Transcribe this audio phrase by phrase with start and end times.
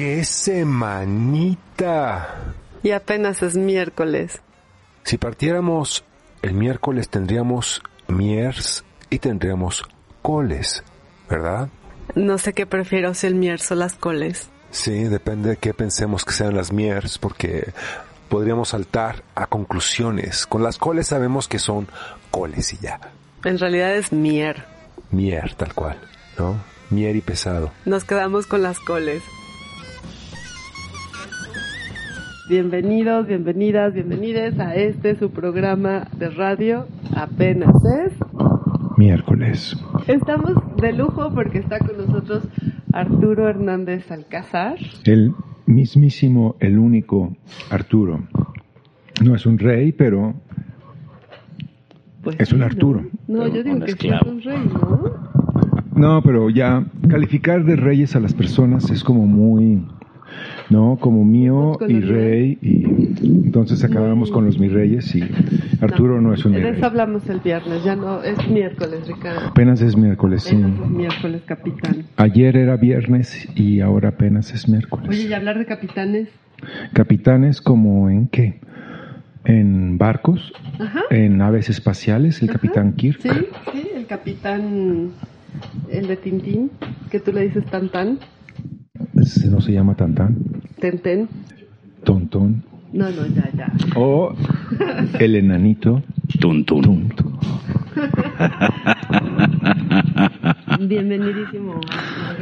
[0.00, 1.74] ¡Qué semanita!
[2.82, 4.40] Y apenas es miércoles.
[5.04, 6.04] Si partiéramos
[6.40, 9.84] el miércoles tendríamos miers y tendríamos
[10.22, 10.82] coles,
[11.28, 11.68] ¿verdad?
[12.14, 14.48] No sé qué prefiero, si el miers o las coles.
[14.70, 17.74] Sí, depende de qué pensemos que sean las miers, porque
[18.30, 20.46] podríamos saltar a conclusiones.
[20.46, 21.88] Con las coles sabemos que son
[22.30, 22.98] coles y ya.
[23.44, 24.64] En realidad es mier.
[25.10, 25.98] Mier, tal cual,
[26.38, 26.56] ¿no?
[26.88, 27.70] Mier y pesado.
[27.84, 29.22] Nos quedamos con las coles.
[32.50, 36.88] Bienvenidos, bienvenidas, bienvenides a este su programa de radio.
[37.14, 38.12] Apenas es
[38.96, 39.76] miércoles.
[40.08, 42.42] Estamos de lujo porque está con nosotros
[42.92, 44.78] Arturo Hernández Alcázar.
[45.04, 45.32] El
[45.66, 47.36] mismísimo, el único
[47.70, 48.24] Arturo.
[49.22, 50.34] No es un rey, pero
[52.24, 53.04] pues es un Arturo.
[53.28, 55.02] No, yo digo que es un rey, ¿no?
[55.94, 59.84] No, pero ya calificar de reyes a las personas es como muy
[60.70, 60.96] ¿no?
[61.00, 62.84] Como mío y rey, y
[63.22, 65.22] entonces acabamos con los mi reyes y
[65.80, 66.80] Arturo no, es un mi rey.
[66.82, 69.48] hablamos el viernes, ya no, es miércoles, Ricardo.
[69.48, 70.56] Apenas es miércoles, sí.
[70.56, 72.04] miércoles, capitán.
[72.16, 75.08] Ayer era viernes y ahora apenas es miércoles.
[75.08, 76.28] Oye, ¿y hablar de capitanes?
[76.92, 78.60] Capitanes como en qué?
[79.44, 80.52] En barcos,
[81.10, 83.20] en aves espaciales, el capitán Kirk.
[83.20, 83.28] Sí,
[83.72, 85.12] sí, el capitán,
[85.90, 86.70] el de Tintín,
[87.10, 88.18] que tú le dices tan tan.
[89.20, 90.36] Ese no se llama Tantán.
[90.80, 91.28] Tenten.
[92.04, 92.64] Tontón.
[92.92, 93.72] No, no, ya, ya.
[93.94, 94.34] O
[95.18, 96.02] el enanito.
[96.40, 97.12] Tuntun.
[100.80, 101.80] Bienvenidísimo.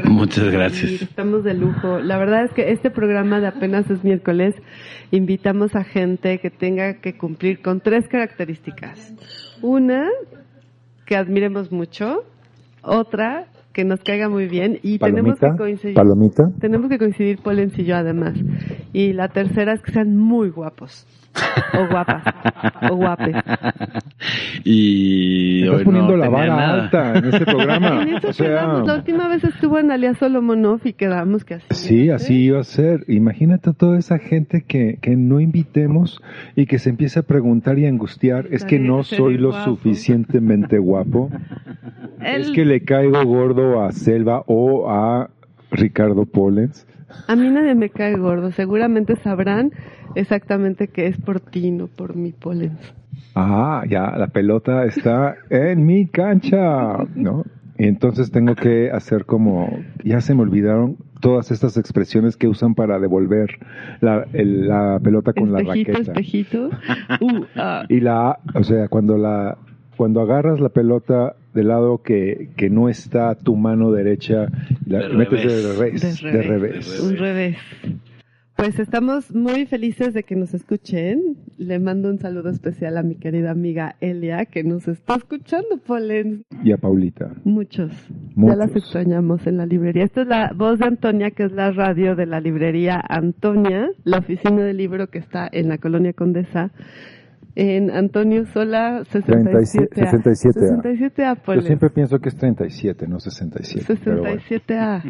[0.04, 1.02] Muchas gracias.
[1.02, 1.98] Estamos de lujo.
[1.98, 4.54] La verdad es que este programa de apenas es miércoles.
[5.10, 9.12] Invitamos a gente que tenga que cumplir con tres características.
[9.62, 10.06] Una,
[11.04, 12.24] que admiremos mucho.
[12.82, 15.94] Otra, que nos caiga muy bien y tenemos que coincidir.
[15.94, 16.50] Palomita.
[16.58, 18.34] Tenemos que coincidir Polens y yo además.
[18.92, 21.06] Y la tercera es que sean muy guapos.
[21.78, 22.22] O guapas.
[22.90, 23.36] o guapes.
[24.64, 25.64] Y.
[25.64, 28.06] Estás poniendo la vara alta en este programa.
[28.27, 28.66] o sea...
[28.84, 31.67] La última vez estuvo en Alias Solomonov y quedamos que así.
[31.70, 33.05] Sí, así iba a ser.
[33.08, 36.20] Imagínate a toda esa gente que, que no invitemos
[36.56, 38.46] y que se empieza a preguntar y a angustiar.
[38.50, 41.30] Es que no soy lo suficientemente guapo.
[42.20, 45.30] Es que le caigo gordo a Selva o a
[45.70, 46.86] Ricardo Pollens.
[47.27, 48.52] A mí nadie me cae gordo.
[48.52, 49.73] Seguramente sabrán
[50.14, 52.95] exactamente que es por ti, no por mi Pollens.
[53.34, 57.45] Ah, ya, la pelota está en mi cancha, ¿no?
[57.79, 59.70] Y entonces tengo que hacer como,
[60.02, 63.50] ya se me olvidaron todas estas expresiones que usan para devolver
[64.00, 66.00] la, la pelota con la raqueta.
[66.00, 66.70] Espejito,
[67.20, 67.85] uh, ah.
[67.89, 69.58] Y la, o sea, cuando la,
[69.96, 74.48] cuando agarras la pelota del lado que, que no está tu mano derecha,
[74.86, 77.01] la metes de revés, de revés.
[77.01, 77.57] Un revés.
[78.59, 81.36] Pues estamos muy felices de que nos escuchen.
[81.59, 86.42] Le mando un saludo especial a mi querida amiga Elia, que nos está escuchando, Polen.
[86.64, 87.36] Y a Paulita.
[87.45, 87.92] Muchos.
[88.35, 90.03] Ya las extrañamos en la librería.
[90.03, 94.19] Esta es la voz de Antonia, que es la radio de la librería Antonia, la
[94.19, 96.73] oficina de libro que está en la colonia Condesa
[97.58, 100.11] en Antonio Sola 67 a.
[100.13, 101.36] 67 a.
[101.55, 103.85] Yo siempre pienso que es 37, no 67.
[103.85, 105.02] 67 a.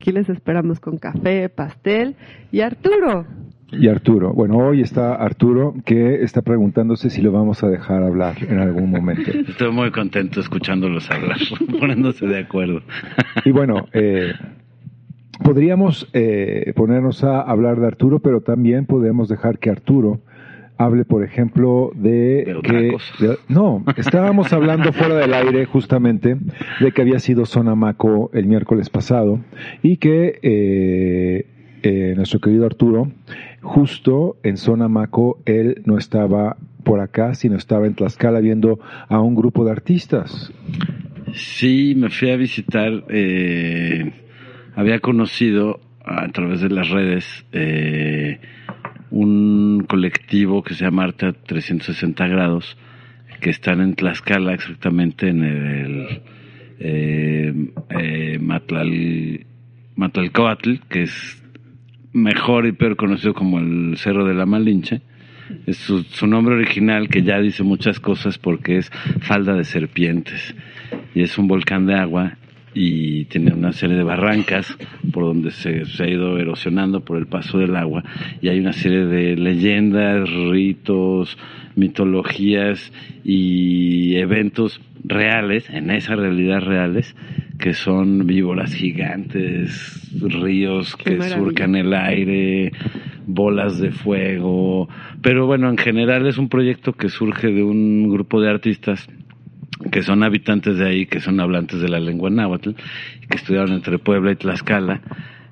[0.00, 2.16] Aquí les esperamos con café, pastel
[2.50, 3.24] y Arturo.
[3.70, 8.36] Y Arturo, bueno, hoy está Arturo que está preguntándose si lo vamos a dejar hablar
[8.42, 9.30] en algún momento.
[9.48, 11.38] Estoy muy contento escuchándolos hablar,
[11.80, 12.80] poniéndose de acuerdo.
[13.44, 14.32] Y bueno, eh,
[15.44, 20.20] podríamos eh, ponernos a hablar de Arturo, pero también podemos dejar que Arturo
[20.84, 22.96] hable, por ejemplo, de, que...
[23.48, 26.36] no, estábamos hablando fuera del aire justamente
[26.80, 29.40] de que había sido Sonamaco el miércoles pasado
[29.82, 31.46] y que eh,
[31.82, 33.10] eh, nuestro querido Arturo,
[33.60, 39.34] justo en Sonamaco, él no estaba por acá, sino estaba en Tlaxcala viendo a un
[39.34, 40.52] grupo de artistas.
[41.34, 44.12] Sí, me fui a visitar, eh,
[44.74, 48.40] había conocido a través de las redes eh,
[49.12, 52.76] un colectivo que se llama Arte 360 grados,
[53.40, 56.22] que están en Tlaxcala exactamente en el
[56.78, 57.54] eh,
[57.90, 59.46] eh, Matlal,
[59.96, 61.42] Matlalcoatl, que es
[62.12, 65.02] mejor y peor conocido como el Cerro de la Malinche.
[65.66, 70.54] Es su, su, nombre original, que ya dice muchas cosas porque es falda de serpientes.
[71.14, 72.38] Y es un volcán de agua
[72.74, 74.76] y tiene una serie de barrancas
[75.12, 78.02] por donde se, ha ido erosionando por el paso del agua
[78.40, 81.36] y hay una serie de leyendas, ritos,
[81.74, 82.92] mitologías
[83.24, 87.14] y eventos reales, en esa realidad reales,
[87.58, 92.72] que son víboras gigantes, ríos que surcan el aire,
[93.26, 94.88] bolas de fuego.
[95.22, 99.08] Pero bueno, en general es un proyecto que surge de un grupo de artistas
[99.90, 102.70] que son habitantes de ahí, que son hablantes de la lengua náhuatl,
[103.28, 105.00] que estudiaron entre Puebla y Tlaxcala.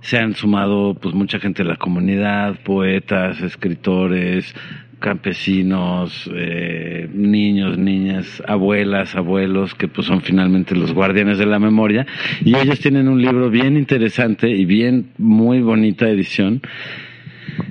[0.00, 4.54] Se han sumado pues mucha gente de la comunidad, poetas, escritores,
[5.00, 12.06] campesinos, eh, niños, niñas, abuelas, abuelos, que pues son finalmente los guardianes de la memoria.
[12.44, 16.60] Y ellos tienen un libro bien interesante y bien, muy bonita edición,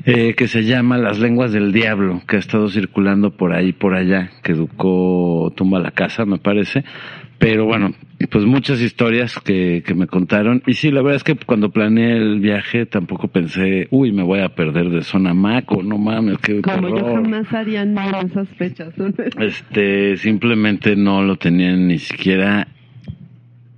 [0.05, 3.93] eh, que se llama Las lenguas del diablo, que ha estado circulando por ahí, por
[3.93, 6.83] allá, que educó Tumba la Casa, me parece.
[7.37, 7.93] Pero bueno,
[8.29, 10.61] pues muchas historias que, que me contaron.
[10.67, 14.41] Y sí, la verdad es que cuando planeé el viaje tampoco pensé, uy, me voy
[14.41, 18.49] a perder de zona maco, no mames, qué Como yo jamás haría nada en esas
[18.49, 18.93] fechas.
[19.39, 22.67] Este, simplemente no lo tenía ni siquiera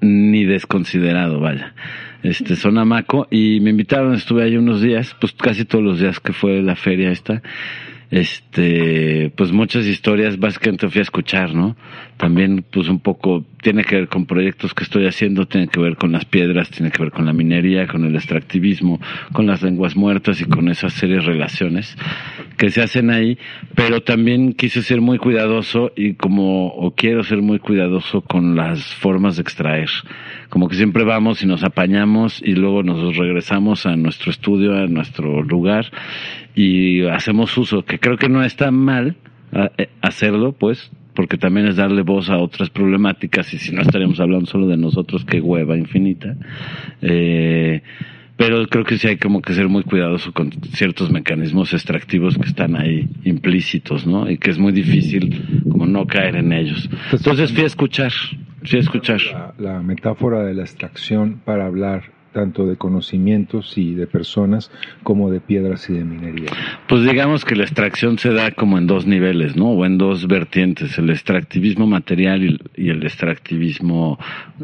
[0.01, 1.75] ni desconsiderado, vaya.
[2.23, 6.19] Este, zona maco, y me invitaron, estuve ahí unos días, pues casi todos los días
[6.19, 7.41] que fue la feria esta
[8.11, 11.77] este, pues muchas historias básicamente fui a escuchar, ¿no?
[12.17, 15.95] También, pues un poco, tiene que ver con proyectos que estoy haciendo, tiene que ver
[15.95, 18.99] con las piedras, tiene que ver con la minería, con el extractivismo,
[19.33, 21.95] con las lenguas muertas y con esas serias relaciones
[22.57, 23.37] que se hacen ahí,
[23.75, 28.93] pero también quise ser muy cuidadoso y como, o quiero ser muy cuidadoso con las
[28.95, 29.89] formas de extraer.
[30.49, 34.87] Como que siempre vamos y nos apañamos y luego nos regresamos a nuestro estudio, a
[34.87, 35.85] nuestro lugar
[36.55, 39.15] y hacemos uso, que creo que no está mal
[39.53, 44.19] eh, hacerlo, pues, porque también es darle voz a otras problemáticas y si no estaríamos
[44.19, 46.35] hablando solo de nosotros, qué hueva infinita.
[47.01, 47.81] Eh,
[48.37, 52.47] pero creo que sí hay como que ser muy cuidadoso con ciertos mecanismos extractivos que
[52.47, 54.29] están ahí implícitos, ¿no?
[54.31, 56.89] Y que es muy difícil como no caer en ellos.
[57.11, 58.11] Entonces fui a escuchar,
[58.63, 59.19] fui a escuchar.
[59.59, 64.71] la metáfora de la extracción para hablar tanto de conocimientos y de personas
[65.03, 66.51] como de piedras y de minería.
[66.87, 69.71] Pues digamos que la extracción se da como en dos niveles, ¿no?
[69.71, 74.17] O en dos vertientes, el extractivismo material y, el extractivismo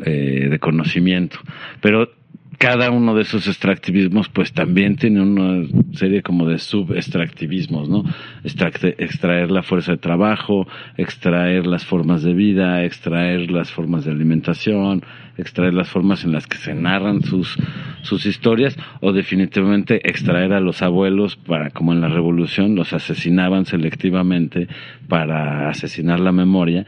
[0.06, 1.38] eh, de conocimiento.
[1.82, 2.10] Pero
[2.58, 8.04] cada uno de esos extractivismos pues también tiene una serie como de subextractivismos, ¿no?
[8.44, 10.68] extraer la fuerza de trabajo,
[10.98, 15.04] extraer las formas de vida, extraer las formas de alimentación,
[15.38, 17.58] extraer las formas en las que se narran sus,
[18.02, 23.66] sus historias o definitivamente extraer a los abuelos para, como en la revolución, los asesinaban
[23.66, 24.68] selectivamente
[25.08, 26.88] para asesinar la memoria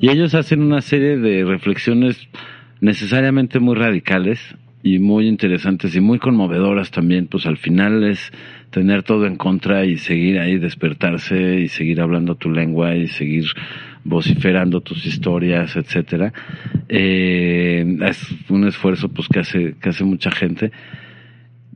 [0.00, 2.28] y ellos hacen una serie de reflexiones
[2.80, 8.32] necesariamente muy radicales y muy interesantes y muy conmovedoras también, pues al final es
[8.70, 13.44] tener todo en contra y seguir ahí, despertarse y seguir hablando tu lengua y seguir
[14.04, 16.32] vociferando tus historias, etcétera.
[16.88, 20.70] Eh, es un esfuerzo pues que hace, que hace mucha gente.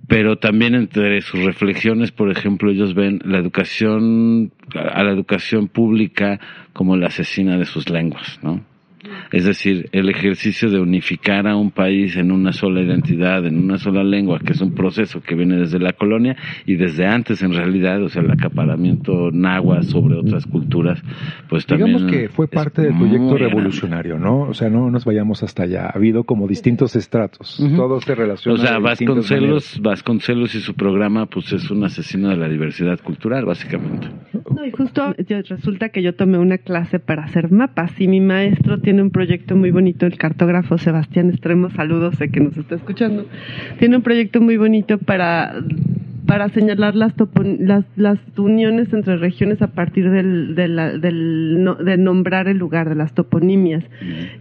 [0.07, 6.41] Pero también entre sus reflexiones, por ejemplo, ellos ven la educación, a la educación pública
[6.73, 8.74] como la asesina de sus lenguas, ¿no?
[9.33, 13.79] Es decir, el ejercicio de unificar a un país en una sola identidad, en una
[13.79, 16.37] sola lengua, que es un proceso que viene desde la colonia
[16.67, 21.03] y desde antes en realidad, o sea, el acaparamiento nahua sobre otras culturas,
[21.49, 21.97] pues también...
[21.97, 24.43] Digamos que fue parte del proyecto revolucionario, ¿no?
[24.43, 25.87] O sea, no nos vayamos hasta allá.
[25.87, 27.63] Ha habido como distintos estratos.
[27.77, 28.61] Todo se relaciona.
[28.61, 33.45] O sea, Vasconcelos, Vasconcelos y su programa, pues es un asesino de la diversidad cultural,
[33.45, 34.09] básicamente.
[34.33, 35.15] No, y justo
[35.49, 39.57] resulta que yo tomé una clase para hacer mapas y mi maestro tiene un proyecto
[39.57, 43.27] muy bonito, el cartógrafo Sebastián Extremo, saludos, sé que nos está escuchando,
[43.79, 45.55] tiene un proyecto muy bonito para
[46.27, 47.13] para señalar las,
[47.61, 53.13] las, las, uniones entre regiones a partir del, del, de nombrar el lugar, de las
[53.13, 53.85] toponimias.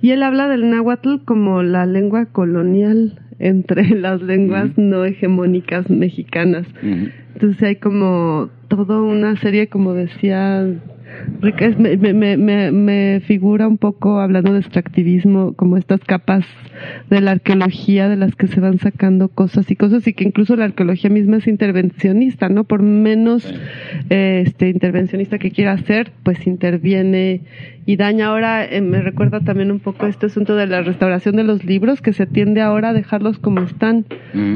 [0.01, 6.65] Y él habla del náhuatl como la lengua colonial entre las lenguas no hegemónicas mexicanas.
[7.33, 10.65] Entonces hay como toda una serie, como decía
[11.77, 16.45] me, me, me, me, figura un poco, hablando de extractivismo, como estas capas
[17.09, 20.55] de la arqueología de las que se van sacando cosas y cosas y que incluso
[20.55, 22.63] la arqueología misma es intervencionista, ¿no?
[22.63, 23.53] Por menos
[24.09, 27.41] este intervencionista que quiera ser, pues interviene
[27.85, 28.27] y daña.
[28.27, 32.01] Ahora eh, me recuerda también un poco este asunto de la restauración de los libros,
[32.01, 34.05] que se tiende ahora a dejarlos como están,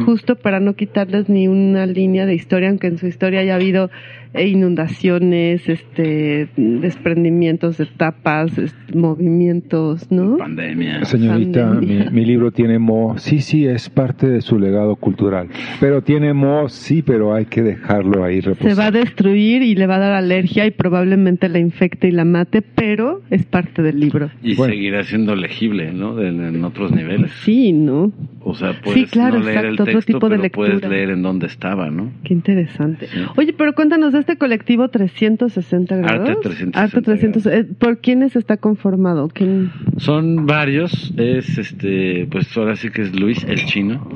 [0.05, 3.89] justo para no quitarles ni una línea de historia, aunque en su historia haya habido
[4.33, 8.51] eh, inundaciones, este, desprendimientos de tapas,
[8.93, 10.37] movimientos, ¿no?
[10.37, 11.05] Pandemia.
[11.05, 15.47] Señorita, Mi, libro tiene mo, sí, sí, es parte de su legado cultural,
[15.79, 18.71] pero tiene mo, sí, pero hay que dejarlo ahí reposar.
[18.71, 22.11] Se va a destruir y le va a dar alergia y probablemente la infecte y
[22.11, 24.29] la mate, pero libro es parte del libro.
[24.43, 26.21] Y seguirá siendo legible, ¿no?
[26.21, 27.31] en otros niveles.
[27.43, 28.11] Sí, ¿no?
[28.43, 30.69] O sea, puedes no leer el texto, tipo de lectura.
[30.69, 32.11] puedes leer en dónde estaba, ¿no?
[32.23, 33.07] Qué interesante.
[33.35, 36.29] Oye, pero cuéntanos de este colectivo 360 grados.
[36.29, 36.81] Arte 360.
[36.81, 39.27] Arte 360 eh, ¿Por quiénes está conformado?
[39.27, 39.71] ¿Quién?
[39.97, 41.13] Son varios.
[41.17, 44.07] Es este, pues ahora sí que es Luis el chino,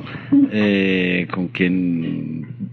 [0.50, 2.71] eh, con quien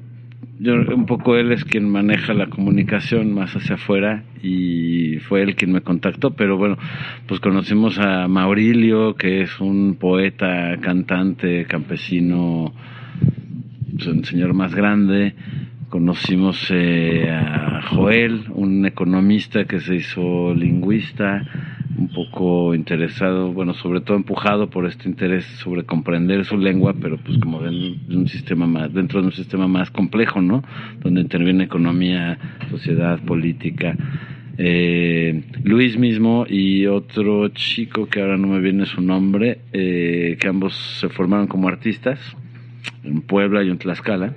[0.60, 5.56] yo un poco él es quien maneja la comunicación más hacia afuera y fue él
[5.56, 6.78] quien me contactó, pero bueno,
[7.28, 12.74] pues conocimos a Maurilio, que es un poeta, cantante, campesino,
[13.96, 15.34] pues, un señor más grande,
[15.88, 21.42] conocimos eh, a Joel, un economista que se hizo lingüista,
[22.00, 27.18] un poco interesado, bueno, sobre todo empujado por este interés sobre comprender su lengua, pero
[27.18, 30.64] pues como de un sistema más, dentro de un sistema más complejo, ¿no?
[31.02, 32.40] Donde interviene economía,
[32.72, 33.98] sociedad, política.
[34.58, 40.48] Eh, Luis mismo y otro chico que ahora no me viene su nombre, eh, que
[40.48, 42.20] ambos se formaron como artistas
[43.04, 44.34] en Puebla y en Tlaxcala,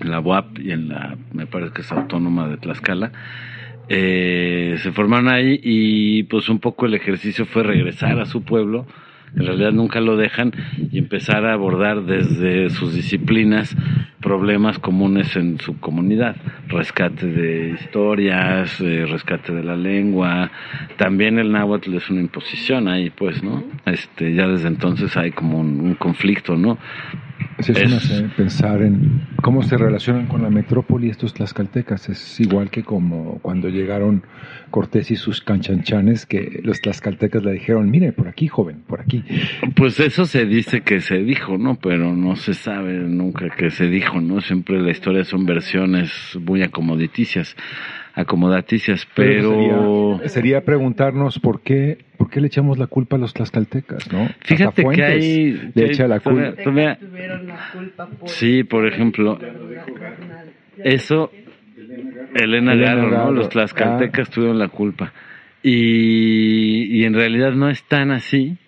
[0.00, 3.10] en la UAP y en la, me parece que es autónoma de Tlaxcala
[3.88, 8.86] eh, se formaron ahí y pues un poco el ejercicio fue regresar a su pueblo,
[9.36, 10.52] en realidad nunca lo dejan,
[10.92, 13.76] y empezar a abordar desde sus disciplinas
[14.20, 16.36] problemas comunes en su comunidad,
[16.68, 20.50] rescate de historias, eh, rescate de la lengua,
[20.96, 23.64] también el náhuatl es una imposición ahí, pues, ¿no?
[23.86, 26.78] Este, ya desde entonces hay como un conflicto, ¿no?
[27.58, 32.08] Es, pensar en cómo se relacionan con la metrópoli estos tlaxcaltecas.
[32.08, 34.22] Es igual que como cuando llegaron
[34.70, 39.24] Cortés y sus canchanchanes, que los tlaxcaltecas le dijeron, mire, por aquí, joven, por aquí.
[39.76, 41.76] Pues eso se dice que se dijo, ¿no?
[41.76, 44.40] Pero no se sabe nunca que se dijo, ¿no?
[44.40, 46.10] Siempre la historia son versiones
[46.40, 47.56] muy acomoditicias
[48.14, 50.20] acomodaticias, pero...
[50.26, 54.28] sería, preguntarnos por qué, por qué le echamos la culpa a los tlaxcaltecas, ¿no?
[54.40, 55.72] Fíjate que hay...
[55.74, 56.98] Le echa la culpa.
[58.26, 59.38] Sí, por ejemplo,
[60.78, 61.30] eso,
[62.34, 63.32] Elena, Garro, ¿no?
[63.32, 64.32] Los tlaxcaltecas ah.
[64.32, 65.12] tuvieron la culpa.
[65.62, 68.58] Y, y en realidad no es tan así,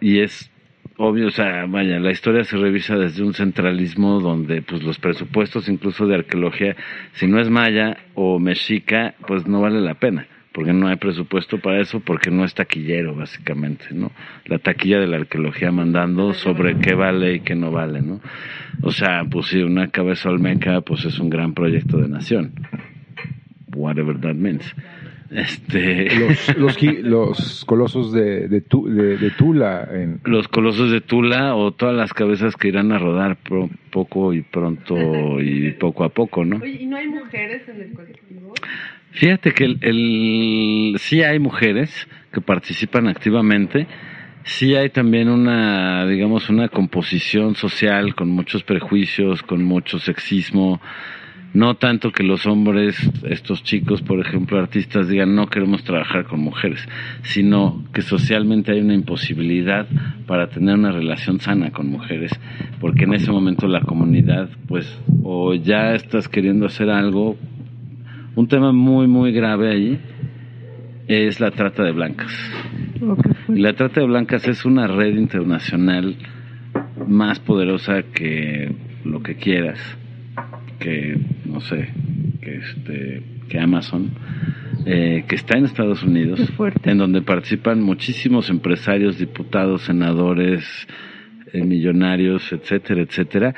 [0.00, 0.50] y es
[0.96, 5.68] obvio, o sea, vaya, la historia se revisa desde un centralismo donde pues los presupuestos
[5.68, 6.76] incluso de arqueología,
[7.14, 11.58] si no es maya o mexica, pues no vale la pena, porque no hay presupuesto
[11.58, 14.12] para eso, porque no es taquillero básicamente, ¿no?
[14.46, 18.20] La taquilla de la arqueología mandando sobre qué vale y qué no vale, ¿no?
[18.82, 22.52] O sea, pues si una cabeza olmeca, pues es un gran proyecto de nación.
[23.74, 24.74] Whatever that means.
[25.34, 26.14] Este...
[26.56, 26.56] Los,
[27.02, 29.88] los, colosos de, de, Tula.
[29.92, 30.20] En...
[30.24, 33.36] Los colosos de Tula o todas las cabezas que irán a rodar
[33.90, 36.64] poco y pronto y poco a poco, ¿no?
[36.64, 38.54] ¿y no hay mujeres en el colectivo?
[39.10, 43.86] Fíjate que el, el, sí hay mujeres que participan activamente,
[44.44, 50.80] sí hay también una, digamos, una composición social con muchos prejuicios, con mucho sexismo,
[51.54, 52.96] no tanto que los hombres,
[53.28, 56.86] estos chicos, por ejemplo, artistas, digan no queremos trabajar con mujeres,
[57.22, 59.86] sino que socialmente hay una imposibilidad
[60.26, 62.32] para tener una relación sana con mujeres,
[62.80, 67.36] porque en ese momento la comunidad, pues, o ya estás queriendo hacer algo,
[68.34, 70.00] un tema muy, muy grave ahí
[71.06, 72.32] es la trata de blancas.
[73.48, 76.16] Y la trata de blancas es una red internacional
[77.06, 79.78] más poderosa que lo que quieras
[80.78, 81.18] que,
[81.54, 81.88] no sé,
[82.40, 84.10] que, este, que Amazon,
[84.86, 86.40] eh, que está en Estados Unidos,
[86.82, 90.64] en donde participan muchísimos empresarios, diputados, senadores,
[91.52, 93.54] eh, millonarios, etcétera, etcétera,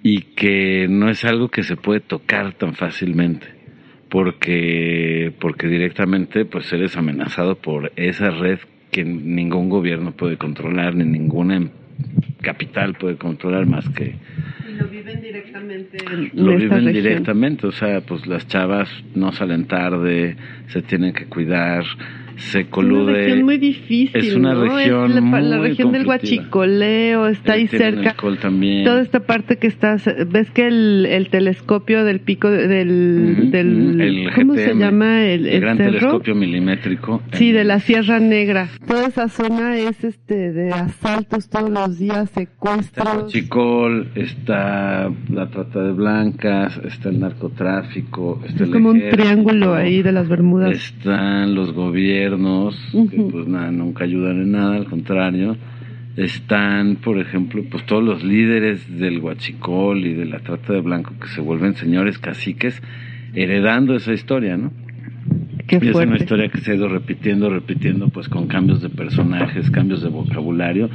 [0.00, 3.48] y que no es algo que se puede tocar tan fácilmente
[4.08, 8.60] porque porque directamente pues eres amenazado por esa red
[8.92, 11.56] que ningún gobierno puede controlar ni ninguna
[12.40, 14.14] capital puede controlar más que
[14.78, 15.98] lo viven directamente.
[16.32, 20.36] lo viven directamente, o sea, pues las chavas no salen tarde,
[20.68, 21.84] se tienen que cuidar,
[22.36, 23.00] se colude.
[23.00, 24.16] Es una región muy difícil.
[24.20, 25.10] Es una región.
[25.10, 28.14] Es la, muy la región del Guachicoleo, está ahí cerca.
[28.40, 28.84] También.
[28.84, 29.96] Toda esta parte que está.
[30.28, 33.50] Ves que el, el telescopio del pico del.
[33.50, 35.24] del ¿Cómo se llama?
[35.24, 37.22] El, el gran telescopio milimétrico.
[37.32, 38.68] Sí, de la Sierra Negra.
[38.86, 43.06] Toda esa zona es este de asaltos todos los días, secuestros.
[43.06, 48.40] Está Chicol, está la trata de blancas, está el narcotráfico.
[48.46, 50.72] Está es como un triángulo ahí de las Bermudas.
[50.72, 52.23] Están los gobiernos
[53.10, 55.56] que pues nada, nunca ayudan en nada, al contrario.
[56.16, 61.12] Están, por ejemplo, pues todos los líderes del huachicol y de la trata de blanco
[61.20, 62.80] que se vuelven señores caciques,
[63.34, 64.70] heredando esa historia, ¿no?
[65.68, 69.70] y es una historia que se ha ido repitiendo, repitiendo, pues con cambios de personajes,
[69.70, 70.90] cambios de vocabulario,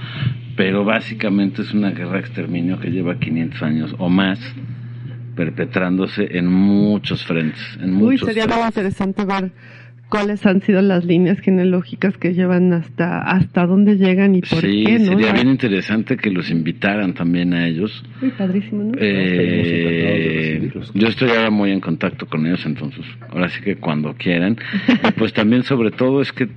[0.55, 4.39] pero básicamente es una guerra de exterminio que lleva 500 años o más
[5.35, 7.61] perpetrándose en muchos frentes.
[7.81, 9.51] En Uy, sería muy interesante ver
[10.09, 14.99] cuáles han sido las líneas genealógicas que llevan hasta hasta dónde llegan y por qué,
[14.99, 15.05] ¿no?
[15.05, 18.03] sería bien interesante que los invitaran también a ellos.
[18.21, 18.91] Muy padrísimo, ¿no?
[18.99, 24.57] Eh, yo estoy ahora muy en contacto con ellos, entonces, ahora sí que cuando quieran.
[25.17, 26.49] pues también sobre todo es que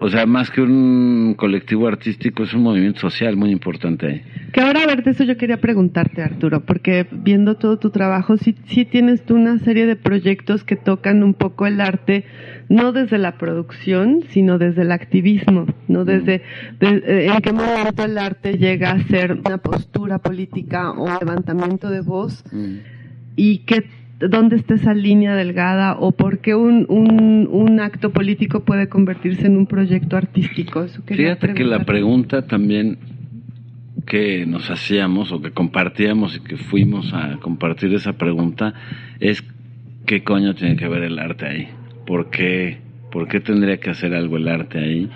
[0.00, 4.22] o sea, más que un colectivo artístico, es un movimiento social muy importante ahí.
[4.52, 8.36] Que ahora, a ver, de eso yo quería preguntarte, Arturo, porque viendo todo tu trabajo,
[8.36, 12.24] sí, sí tienes tú una serie de proyectos que tocan un poco el arte,
[12.68, 16.42] no desde la producción, sino desde el activismo, no desde
[16.80, 22.00] eh, en qué momento el arte llega a ser una postura política o levantamiento de
[22.00, 22.76] voz mm.
[23.36, 23.84] y qué
[24.18, 29.56] dónde está esa línea delgada o por qué un, un, acto político puede convertirse en
[29.56, 30.86] un proyecto artístico.
[31.06, 32.98] Fíjate que la pregunta también
[34.06, 38.72] que nos hacíamos o que compartíamos y que fuimos a compartir esa pregunta
[39.20, 39.44] es
[40.06, 41.68] qué coño tiene que ver el arte ahí.
[42.06, 42.78] ¿Por qué,
[43.10, 45.10] por qué tendría que hacer algo el arte ahí?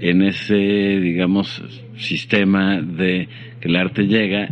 [0.00, 1.62] En ese, digamos,
[1.96, 3.28] sistema de
[3.60, 4.48] que el arte llega,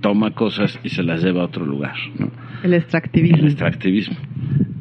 [0.00, 1.94] toma cosas y se las lleva a otro lugar.
[2.18, 2.43] ¿no?
[2.64, 3.36] El extractivismo.
[3.36, 4.16] El extractivismo.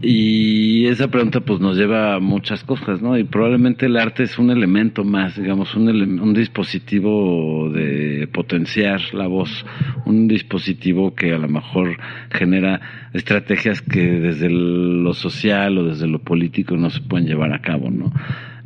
[0.02, 3.18] Y esa pregunta pues nos lleva a muchas cosas, ¿no?
[3.18, 9.28] Y probablemente el arte es un elemento más, digamos, un, un dispositivo de potenciar la
[9.28, 9.66] voz,
[10.06, 11.98] un dispositivo que a lo mejor
[12.32, 12.80] genera
[13.14, 17.92] estrategias que desde lo social o desde lo político no se pueden llevar a cabo,
[17.92, 18.14] ¿no?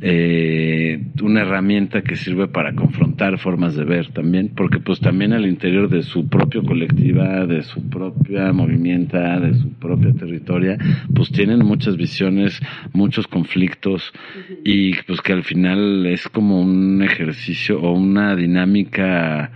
[0.00, 5.46] Eh, una herramienta que sirve para confrontar formas de ver también, porque pues también al
[5.46, 10.78] interior de su propia colectiva, de su propia movimiento, de su propia territoria,
[11.14, 12.60] pues tienen muchas visiones,
[12.92, 14.12] muchos conflictos
[14.64, 19.50] y pues que al final es como un ejercicio o una dinámica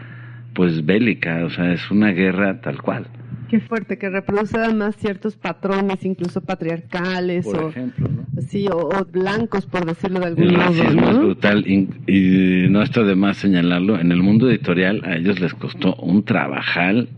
[0.55, 3.07] pues bélica, o sea, es una guerra tal cual.
[3.53, 8.09] Qué fuerte, que reproduce además ciertos patrones, incluso patriarcales o, ejemplo,
[8.49, 10.71] sí, o, blancos, por decirlo de algún modo.
[10.71, 14.01] Es brutal y, no está de más señalarlo.
[14.01, 17.11] En el mundo editorial a ellos les costó un trabajal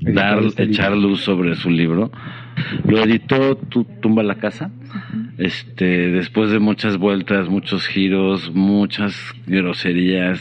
[0.00, 2.12] dar, este echar luz sobre su libro.
[2.86, 4.70] Lo editó tu, Tumba la Casa.
[5.38, 10.40] Este, después de muchas vueltas, muchos giros, muchas groserías,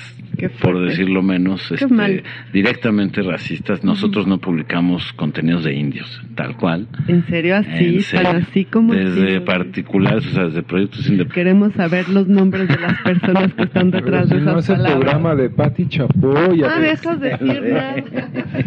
[0.62, 3.84] por decirlo menos, este, directamente racistas.
[3.84, 6.88] Nosotros no publicamos contenidos de indios, tal cual.
[7.08, 8.00] ¿En serio así?
[8.14, 11.34] así como desde particulares, o sea, desde proyectos independientes.
[11.34, 14.82] Queremos saber los nombres de las personas que están detrás de esas no es el
[14.82, 16.64] programa de Patti Chapoy.
[16.64, 17.64] Ah, dejas de decir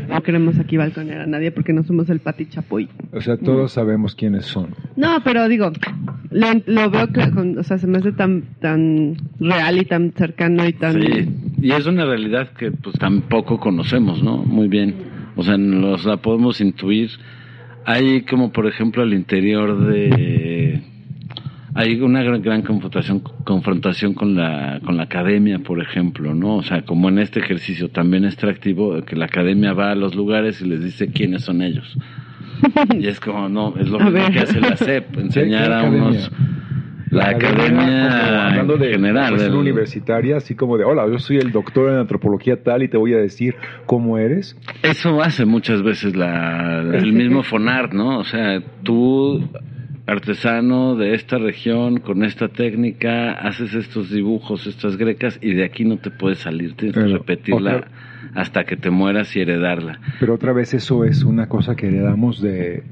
[0.09, 2.89] No queremos aquí balconear a nadie porque no somos el Patti Chapoy.
[3.13, 4.69] O sea, todos sabemos quiénes son.
[4.97, 5.71] No, pero digo,
[6.31, 7.21] lo, veo que,
[7.59, 11.01] o sea, se me hace tan, tan real y tan cercano y tan...
[11.01, 11.29] Sí,
[11.61, 14.39] y es una realidad que pues tampoco conocemos, ¿no?
[14.39, 14.95] Muy bien.
[15.37, 17.11] O sea, nos la podemos intuir.
[17.85, 20.83] Hay como, por ejemplo, al interior de...
[21.75, 26.57] Hay una gran, gran confrontación, confrontación con la, con la academia, por ejemplo, ¿no?
[26.57, 30.61] O sea, como en este ejercicio también extractivo, que la academia va a los lugares
[30.61, 31.97] y les dice quiénes son ellos.
[32.99, 36.31] Y es como, no, es lo mismo que hace la CEP, enseñar a unos...
[37.11, 41.91] La, academia, hablando de general, una universitaria, así como de, hola, yo soy el doctor
[41.91, 44.57] en antropología tal y te voy a decir cómo eres.
[44.83, 48.19] Eso hace muchas veces la, el mismo FONART, ¿no?
[48.19, 49.47] O sea, tú
[50.07, 55.85] artesano de esta región con esta técnica, haces estos dibujos, estas grecas y de aquí
[55.85, 57.89] no te puedes salir, tienes que repetirla
[58.35, 60.01] hasta que te mueras y heredarla.
[60.21, 62.83] Pero otra vez eso es una cosa que heredamos de,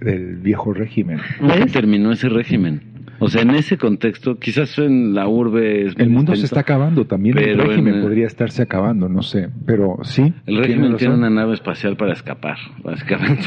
[0.00, 1.18] del viejo régimen.
[1.38, 2.94] ¿Cómo terminó ese régimen?
[3.20, 5.86] O sea, en ese contexto, quizás en la urbe...
[5.86, 10.32] el mundo se está acabando también, el régimen podría estarse acabando, no sé, pero sí.
[10.46, 13.44] El régimen tiene una nave espacial para escapar, básicamente.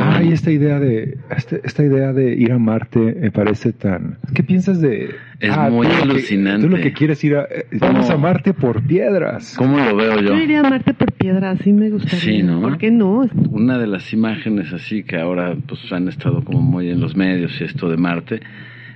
[0.00, 4.18] Ah, y esta idea de este, esta, idea de ir a Marte me parece tan.
[4.34, 5.14] ¿Qué piensas de?
[5.40, 6.66] Es ah, muy alucinante.
[6.66, 9.54] tú lo que quieres ir a eh, vamos a Marte por piedras.
[9.56, 10.34] ¿Cómo lo veo yo?
[10.34, 12.20] Yo iría a Marte por piedras, sí me gustaría.
[12.20, 12.60] Sí, ¿no?
[12.60, 13.28] ¿Por qué no?
[13.50, 17.60] Una de las imágenes así que ahora pues han estado como muy en los medios
[17.60, 18.40] y esto de Marte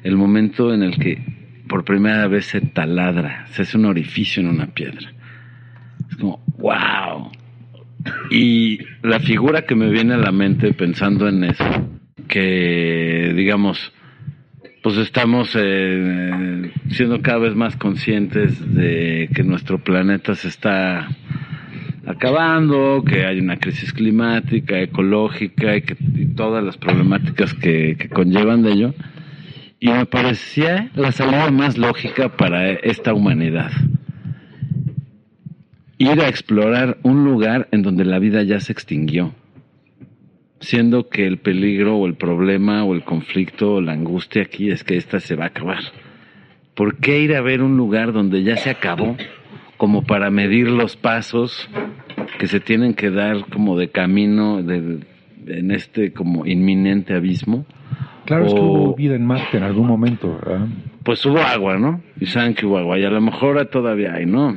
[0.02, 1.18] el momento en el que
[1.68, 5.12] por primera vez se taladra, se hace un orificio en una piedra.
[6.10, 7.30] Es como, wow.
[8.30, 11.64] Y la figura que me viene a la mente pensando en eso,
[12.28, 13.92] que digamos,
[14.82, 21.08] pues estamos eh, siendo cada vez más conscientes de que nuestro planeta se está
[22.06, 25.96] acabando, que hay una crisis climática, ecológica y, que,
[26.34, 28.94] todas las problemáticas que conllevan de ello
[29.78, 33.70] Y me parecía la salida más lógica para esta humanidad.
[36.00, 39.34] Ir a explorar un lugar en donde la vida ya se extinguió,
[40.58, 44.82] siendo que el peligro o el problema o el conflicto o la angustia aquí es
[44.82, 45.82] que esta se va a acabar.
[46.72, 49.14] ¿Por qué ir a ver un lugar donde ya se acabó
[49.76, 51.68] como para medir los pasos
[52.38, 55.00] que se tienen que dar como de camino de,
[55.48, 57.66] en este como inminente abismo?
[58.24, 60.40] Claro, es que hubo vida en Marte en algún momento.
[61.04, 62.00] Pues hubo agua, ¿no?
[62.18, 64.56] Y saben que hubo agua, y a lo mejor todavía hay, ¿no?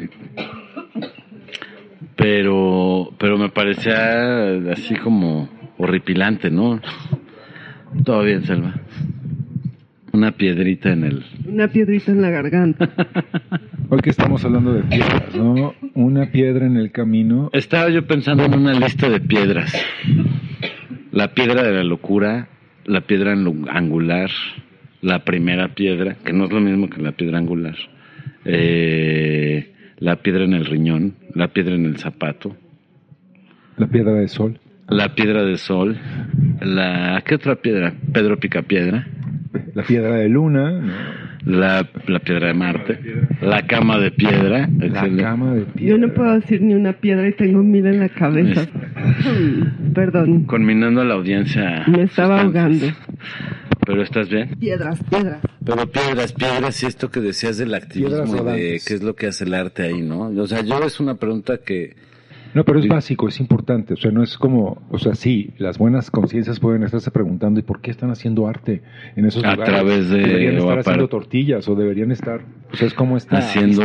[2.15, 6.79] Pero, pero me parecía así como horripilante, ¿no?
[8.03, 8.75] Todo bien, Selva.
[10.11, 11.23] Una piedrita en el...
[11.47, 12.89] Una piedrita en la garganta.
[13.89, 15.73] Hoy que estamos hablando de piedras, ¿no?
[15.95, 17.49] Una piedra en el camino.
[17.51, 19.73] Estaba yo pensando en una lista de piedras.
[21.11, 22.47] La piedra de la locura,
[22.85, 24.29] la piedra angular,
[25.01, 27.75] la primera piedra, que no es lo mismo que la piedra angular,
[28.45, 32.55] eh, la piedra en el riñón, la piedra en el zapato.
[33.77, 34.59] La piedra de sol.
[34.87, 35.97] La piedra de sol.
[36.61, 37.93] La, ¿Qué otra piedra?
[38.13, 39.07] Pedro Picapiedra.
[39.73, 41.22] La piedra de luna.
[41.45, 42.99] La, la, piedra de Marte.
[43.41, 44.69] La cama de piedra.
[44.79, 45.89] La cama de piedra.
[45.89, 48.67] Yo no puedo decir ni una piedra y tengo mil en la cabeza.
[49.93, 50.45] Perdón.
[50.45, 51.83] Conminando a la audiencia.
[51.87, 52.87] Me estaba ahogando.
[53.85, 54.55] ¿Pero estás bien?
[54.59, 55.39] Piedras, piedras.
[55.65, 59.43] Pero piedras, piedras, y esto que decías del activismo, de qué es lo que hace
[59.43, 60.27] el arte ahí, ¿no?
[60.29, 61.95] O sea, yo es una pregunta que
[62.53, 63.93] no, pero es básico, es importante.
[63.93, 67.63] O sea, no es como, o sea, sí, las buenas conciencias pueden estarse preguntando, ¿y
[67.63, 68.81] por qué están haciendo arte
[69.15, 69.73] en esos a lugares?
[69.73, 70.17] A través de.
[70.19, 72.41] Deberían estar haciendo tortillas o deberían estar.
[72.71, 73.37] O sea, es como está.
[73.37, 73.81] Haciendo.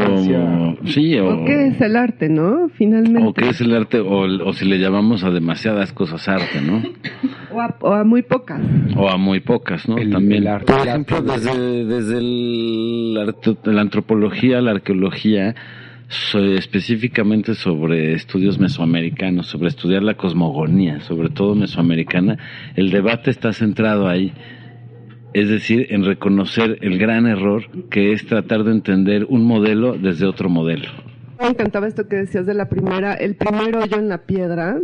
[0.84, 1.44] Sí, o, o.
[1.44, 2.68] qué es el arte, no?
[2.74, 3.26] Finalmente.
[3.26, 6.82] O qué es el arte, o, o si le llamamos a demasiadas cosas arte, ¿no?
[7.54, 8.60] o, a, o, a, muy pocas.
[8.96, 9.96] O a muy pocas, ¿no?
[9.96, 10.42] El, También.
[10.42, 15.54] El arte, Por ejemplo, desde, desde el, la antropología, la arqueología
[16.08, 22.38] específicamente sobre estudios mesoamericanos, sobre estudiar la cosmogonía, sobre todo mesoamericana,
[22.76, 24.32] el debate está centrado ahí.
[25.34, 30.26] Es decir, en reconocer el gran error que es tratar de entender un modelo desde
[30.26, 30.88] otro modelo.
[31.38, 34.78] Me encantaba esto que decías de la primera, el primer hoyo en la piedra,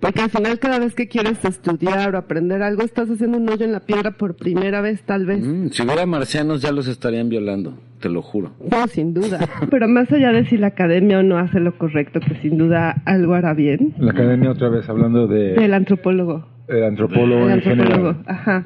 [0.00, 3.64] porque al final cada vez que quieres estudiar o aprender algo, estás haciendo un hoyo
[3.64, 5.40] en la piedra por primera vez, tal vez.
[5.46, 8.52] Mm, si hubiera marcianos ya los estarían violando, te lo juro.
[8.70, 9.38] No, sin duda.
[9.70, 13.02] Pero más allá de si la academia o no hace lo correcto, que sin duda
[13.04, 13.94] algo hará bien.
[13.98, 15.54] La academia otra vez hablando de...
[15.54, 16.46] Del antropólogo.
[16.68, 18.22] El antropólogo El en antropólogo, general.
[18.26, 18.64] ajá.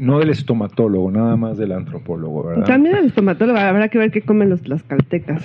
[0.00, 2.64] No del estomatólogo, nada más del antropólogo, ¿verdad?
[2.66, 5.44] También el estomatólogo, habrá que ver qué comen los tlaxcaltecas.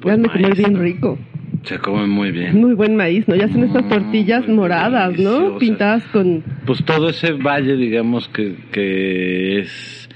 [0.00, 1.18] Pues Han de comer bien rico.
[1.64, 2.56] Se come muy bien.
[2.60, 3.34] Muy buen maíz, ¿no?
[3.34, 5.58] Ya hacen estas Mm, tortillas muy moradas, ¿no?
[5.58, 6.42] Pintadas con...
[6.66, 10.08] Pues todo ese valle, digamos, que, que es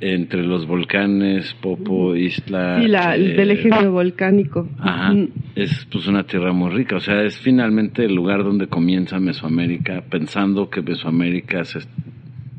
[0.00, 2.80] entre los volcanes, Popo, Isla...
[2.80, 4.68] Sí, la, eh, del eje neovolcánico.
[4.78, 5.28] Ajá, Mm.
[5.54, 10.02] es pues una tierra muy rica, o sea, es finalmente el lugar donde comienza Mesoamérica,
[10.10, 11.78] pensando que Mesoamérica se,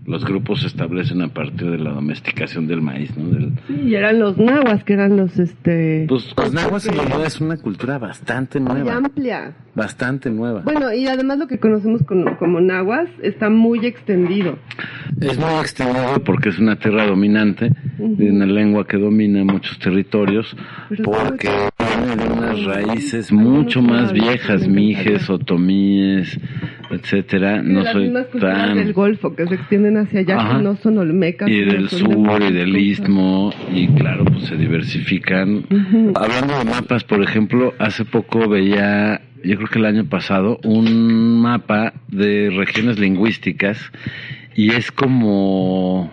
[0.05, 3.29] los grupos se establecen a partir de la domesticación del maíz, ¿no?
[3.29, 6.05] Del, Sí, y eran los nahuas, que eran los, este...
[6.07, 9.53] pues los nahuas en realidad es una cultura bastante muy nueva, amplia.
[9.73, 10.61] bastante nueva.
[10.61, 14.59] Bueno, y además lo que conocemos como, como nahuas está muy extendido.
[15.19, 20.55] Es muy extendido porque es una tierra dominante, una lengua que domina muchos territorios,
[20.89, 21.49] Pero porque
[21.97, 26.39] viene de unas raíces mucho más viejas, mijes, otomíes,
[26.91, 27.61] etcétera.
[27.61, 30.57] No las soy tan del Golfo que se extienden hacia allá, Ajá.
[30.57, 31.49] que no son olmecas.
[31.49, 35.65] y del sur y del istmo y claro pues se diversifican
[36.15, 41.39] hablando de mapas por ejemplo hace poco veía yo creo que el año pasado un
[41.41, 43.91] mapa de regiones lingüísticas
[44.55, 46.11] y es como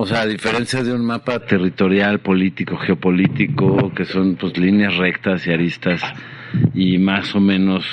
[0.00, 5.44] o sea, a diferencia de un mapa territorial, político, geopolítico, que son pues líneas rectas
[5.44, 6.00] y aristas
[6.72, 7.84] y más o menos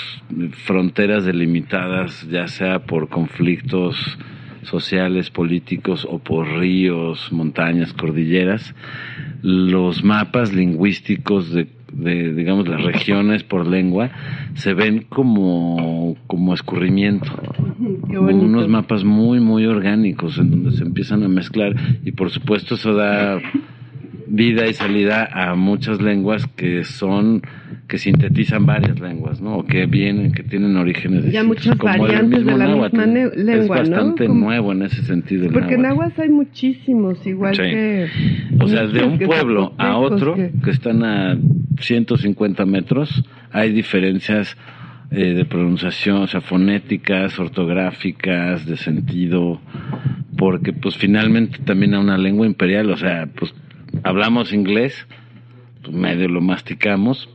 [0.65, 4.19] fronteras delimitadas, ya sea por conflictos
[4.61, 8.75] sociales, políticos o por ríos, montañas, cordilleras,
[9.41, 14.11] los mapas lingüísticos de, de, digamos, las regiones por lengua
[14.55, 17.31] se ven como, como escurrimiento.
[18.09, 22.75] Qué unos mapas muy muy orgánicos en donde se empiezan a mezclar y por supuesto
[22.75, 23.39] eso da
[24.27, 27.41] vida y salida a muchas lenguas que son
[27.87, 29.57] que sintetizan varias lenguas, ¿no?
[29.57, 32.97] O que vienen, que tienen orígenes Ya muchas como el variantes mismo de la náhuatl.
[32.97, 33.67] misma lengua, Es ¿no?
[33.75, 36.01] bastante Como- nuevo en ese sentido el Porque en náhuatl.
[36.03, 37.61] aguas hay muchísimos, igual Sí.
[37.61, 38.07] que...
[38.59, 41.37] O sea, de un pueblo a otro, que- que están a
[41.79, 44.57] 150 metros, hay diferencias
[45.11, 49.61] eh, de pronunciación, o sea, fonéticas, ortográficas, de sentido,
[50.35, 53.53] porque pues finalmente también a una lengua imperial, o sea, pues
[54.05, 55.07] hablamos inglés,
[55.81, 57.29] pues medio lo masticamos,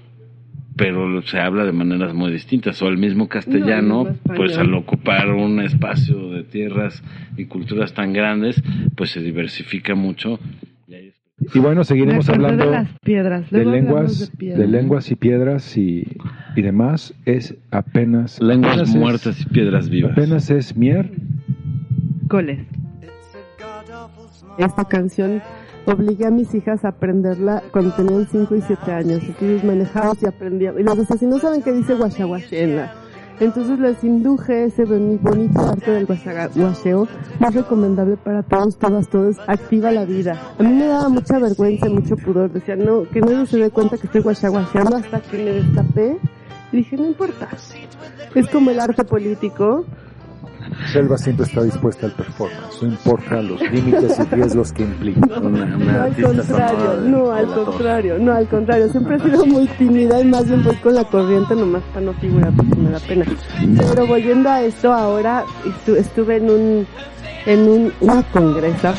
[0.76, 2.80] pero se habla de maneras muy distintas.
[2.80, 7.02] O el mismo castellano, pues al ocupar un espacio de tierras
[7.36, 8.62] y culturas tan grandes,
[8.96, 10.38] pues se diversifica mucho.
[11.54, 13.50] Y bueno, seguiremos hablando de, las piedras.
[13.50, 16.06] de lenguas, de, lenguas y piedras y,
[16.54, 17.14] y demás.
[17.24, 20.12] Es apenas lenguas muertas y piedras vivas.
[20.12, 21.10] Apenas es mier.
[22.28, 22.60] Coles.
[24.58, 25.40] Esta canción
[25.86, 29.22] obligué a mis hijas a aprenderla cuando tenían 5 y 7 años.
[29.22, 30.74] Entonces manejabas y aprendían.
[30.78, 32.92] Y si no saben qué dice guachaguachena.
[33.40, 39.90] Entonces les induje ese bonito arte del guacheo, más recomendable para todos, todas, todos, activa
[39.90, 40.38] la vida.
[40.58, 43.96] A mí me daba mucha vergüenza mucho pudor, decía, no, que nadie se dé cuenta
[43.96, 46.18] que estoy guachaguacheando hasta que me destapé.
[46.70, 47.48] Y dije, no importa.
[48.34, 49.86] Es como el arte político,
[50.92, 55.20] Selva siempre está dispuesta al performance, no importa los límites y riesgos que implica.
[55.20, 60.24] No, al contrario, no, al contrario, no, al contrario, siempre he sido muy tímida y
[60.24, 63.24] más bien voy con la corriente nomás para no figurar porque me da pena.
[63.76, 65.44] Pero volviendo a esto, ahora
[65.86, 66.86] estuve en un,
[67.46, 68.94] en un, una congresa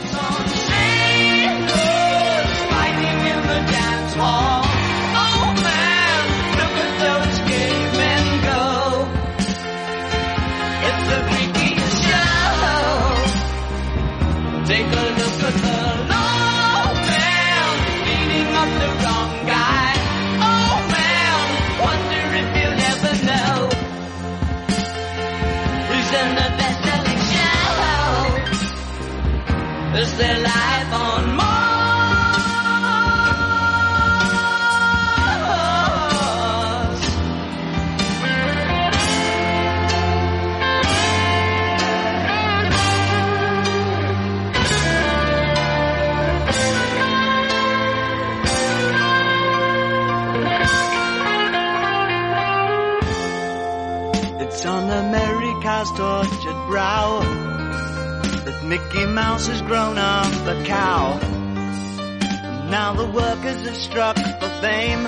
[63.75, 65.03] struck for fame.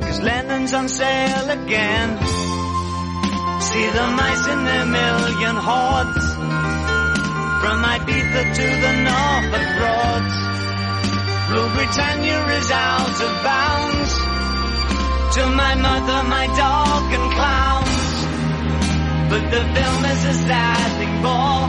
[0.00, 2.18] Cause Lennon's on sale again.
[3.60, 6.26] See the mice in their million hordes.
[7.60, 10.36] From Ibiza to the Norfolk Broads.
[11.50, 14.12] Rule Britannia is out of bounds.
[15.36, 18.08] To my mother, my dog and clowns.
[19.30, 21.68] But the film is a sad thing more.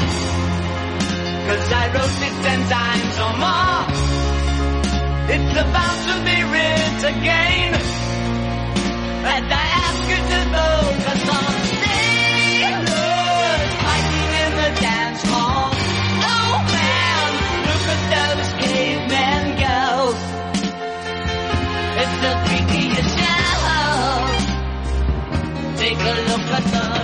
[1.48, 3.99] Cause I wrote it ten times or more.
[5.32, 7.74] It's about to be written again.
[9.32, 12.92] And I ask you to focus on sailors
[13.86, 15.70] fighting in the dance hall.
[16.34, 17.30] Oh man,
[17.70, 19.80] look at those cavemen go.
[22.02, 23.62] It's the freakiest show.
[25.78, 26.99] Take a look at the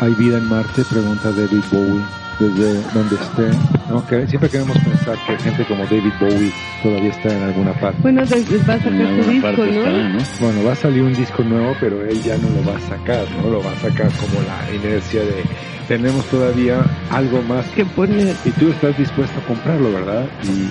[0.00, 0.82] ¿Hay vida en Marte?
[0.84, 2.02] Pregunta David Bowie
[2.40, 3.50] desde donde esté.
[3.88, 4.04] ¿no?
[4.06, 7.98] Que siempre queremos pensar que gente como David Bowie todavía está en alguna parte.
[8.02, 10.18] Bueno, va a sacar su disco, ¿no?
[10.40, 13.26] Bueno, va a salir un disco nuevo, pero él ya no lo va a sacar,
[13.40, 13.50] ¿no?
[13.50, 15.44] Lo va a sacar como la inercia de
[15.88, 18.34] tenemos todavía algo más que poner.
[18.44, 20.26] Y tú estás dispuesto a comprarlo, ¿verdad?
[20.44, 20.68] Y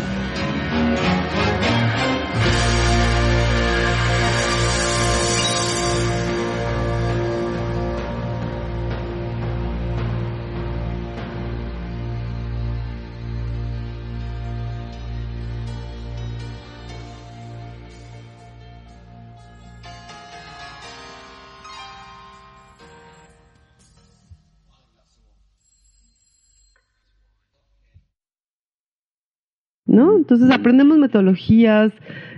[30.22, 31.92] Entonces aprendemos metodologías,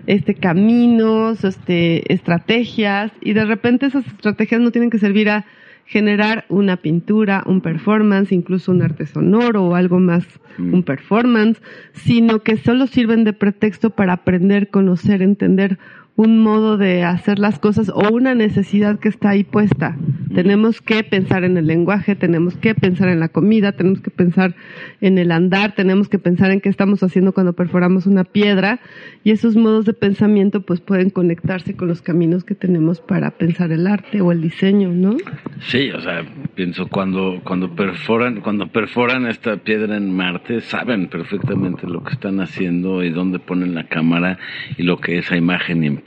[0.08, 5.46] este, caminos, este, estrategias, y de repente esas estrategias no tienen que servir a
[5.86, 10.26] generar una pintura, un performance, incluso un arte sonoro o algo más,
[10.58, 10.74] mm.
[10.74, 15.78] un performance, sino que solo sirven de pretexto para aprender, conocer, entender
[16.15, 19.97] un modo de hacer las cosas o una necesidad que está ahí puesta.
[20.34, 24.56] Tenemos que pensar en el lenguaje, tenemos que pensar en la comida, tenemos que pensar
[25.02, 28.80] en el andar, tenemos que pensar en qué estamos haciendo cuando perforamos una piedra
[29.23, 33.71] y esos modos de pensamiento pues pueden conectarse con los caminos que tenemos para pensar
[33.71, 35.17] el arte o el diseño, ¿no?
[35.62, 36.23] Sí, o sea,
[36.56, 42.39] pienso cuando cuando perforan cuando perforan esta piedra en Marte saben perfectamente lo que están
[42.39, 44.38] haciendo y dónde ponen la cámara
[44.78, 46.02] y lo que esa imagen implica.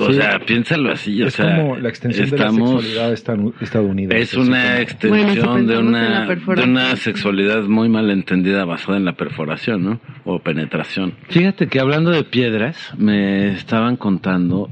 [0.00, 4.22] O sea, piénsalo así, o es sea, como la extensión de la sexualidad estadounidense.
[4.22, 9.14] es una extensión Bueno, de una de una sexualidad muy mal entendida basada en la
[9.14, 10.00] perforación, ¿no?
[10.24, 11.14] O penetración.
[11.28, 14.70] Fíjate que hablando de piedras, me estaban contando,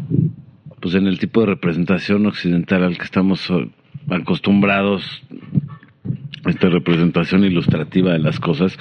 [0.81, 3.69] pues en el tipo de representación occidental al que estamos eh,
[4.11, 5.23] acostumbrados,
[6.47, 8.79] esta representación ilustrativa de las cosas,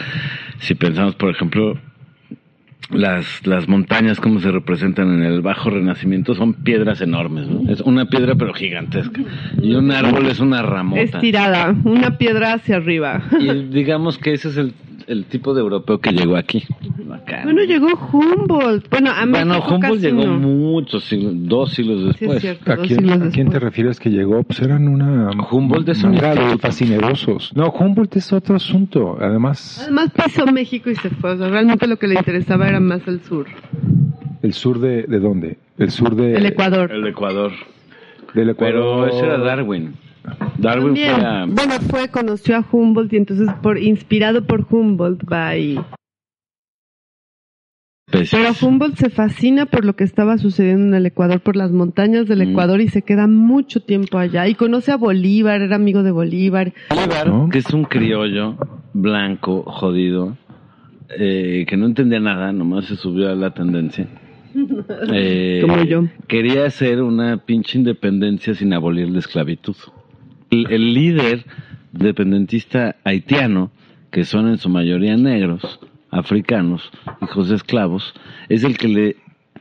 [0.60, 1.79] si pensamos, por ejemplo,
[2.89, 7.71] las, las montañas como se representan en el bajo renacimiento son piedras enormes, ¿no?
[7.71, 9.21] Es una piedra pero gigantesca.
[9.62, 11.02] Y un árbol es una ramota.
[11.02, 13.24] Estirada, una piedra hacia arriba.
[13.39, 14.74] Y digamos que ese es el,
[15.08, 16.63] el tipo de europeo que llegó aquí.
[17.13, 17.41] Acá.
[17.44, 18.89] Bueno, llegó Humboldt.
[18.89, 20.39] Bueno, a Bueno, Humboldt casi llegó no.
[20.39, 22.41] muchos siglos, dos siglos Sí, es después.
[22.41, 23.63] cierto, ¿A quién, siglos a quién te después.
[23.63, 24.44] refieres que llegó?
[24.44, 26.18] Pues eran una Humboldt es un
[26.60, 27.52] fascinerosos.
[27.56, 29.18] No, Humboldt es otro asunto.
[29.22, 31.32] Además, Además pisó México y se fue.
[31.34, 33.46] O sea, realmente lo que le interesaba era más el sur.
[34.41, 35.58] el sur de, ¿de dónde?
[35.78, 36.91] El sur de, El Ecuador.
[36.91, 37.52] El Ecuador.
[38.34, 39.10] del Pero Ecuador.
[39.10, 39.94] ese era Darwin.
[40.58, 41.16] Darwin También.
[41.16, 41.46] fue a...
[41.46, 45.80] Bueno, fue, conoció a Humboldt y entonces por inspirado por Humboldt va y...
[48.12, 52.28] Pero Humboldt se fascina por lo que estaba sucediendo en el Ecuador, por las montañas
[52.28, 52.52] del Mm.
[52.52, 54.48] Ecuador y se queda mucho tiempo allá.
[54.48, 56.72] Y conoce a Bolívar, era amigo de Bolívar.
[56.90, 57.50] Bolívar, ¿No?
[57.50, 58.56] que es un criollo
[58.94, 60.38] blanco, jodido,
[61.18, 64.08] eh, que no entendía nada, nomás se subió a la tendencia.
[65.12, 66.06] Eh, Como yo.
[66.28, 69.76] Quería hacer una pinche independencia sin abolir la esclavitud.
[70.49, 71.45] El, líder
[71.91, 73.71] dependentista haitiano,
[74.12, 75.79] que son en su mayoría negros,
[76.12, 78.13] africanos, hijos de esclavos,
[78.49, 79.15] es el que le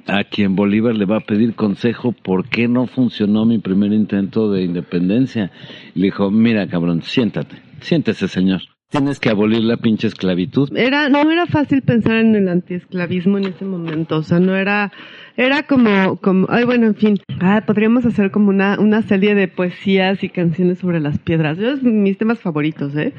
[0.06, 4.50] a quien Bolívar le va a pedir consejo por qué no funcionó mi primer intento
[4.50, 5.50] de independencia.
[5.94, 8.73] Le dijo, mira cabrón, siéntate, siéntese señor.
[8.94, 10.70] Tienes que abolir la pinche esclavitud.
[10.76, 14.92] Era, no era fácil pensar en el antiesclavismo en ese momento, o sea, no era,
[15.37, 19.48] era como, como, ay, bueno, en fin, ah, podríamos hacer como una, una serie de
[19.48, 21.59] poesías y canciones sobre las piedras.
[21.59, 23.12] Yo es mis temas favoritos, ¿eh?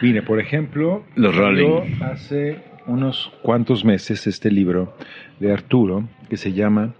[0.00, 2.00] Mire, por ejemplo, Los Rolling.
[2.00, 4.96] hace unos cuantos meses este libro
[5.40, 6.94] de Arturo que se llama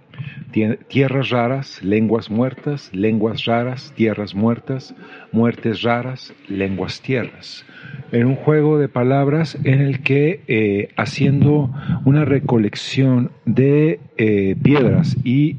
[0.87, 4.95] Tierras raras, lenguas muertas, lenguas raras, tierras muertas,
[5.33, 7.65] muertes raras, lenguas tierras.
[8.13, 11.71] En un juego de palabras en el que, eh, haciendo
[12.05, 15.57] una recolección de eh, piedras y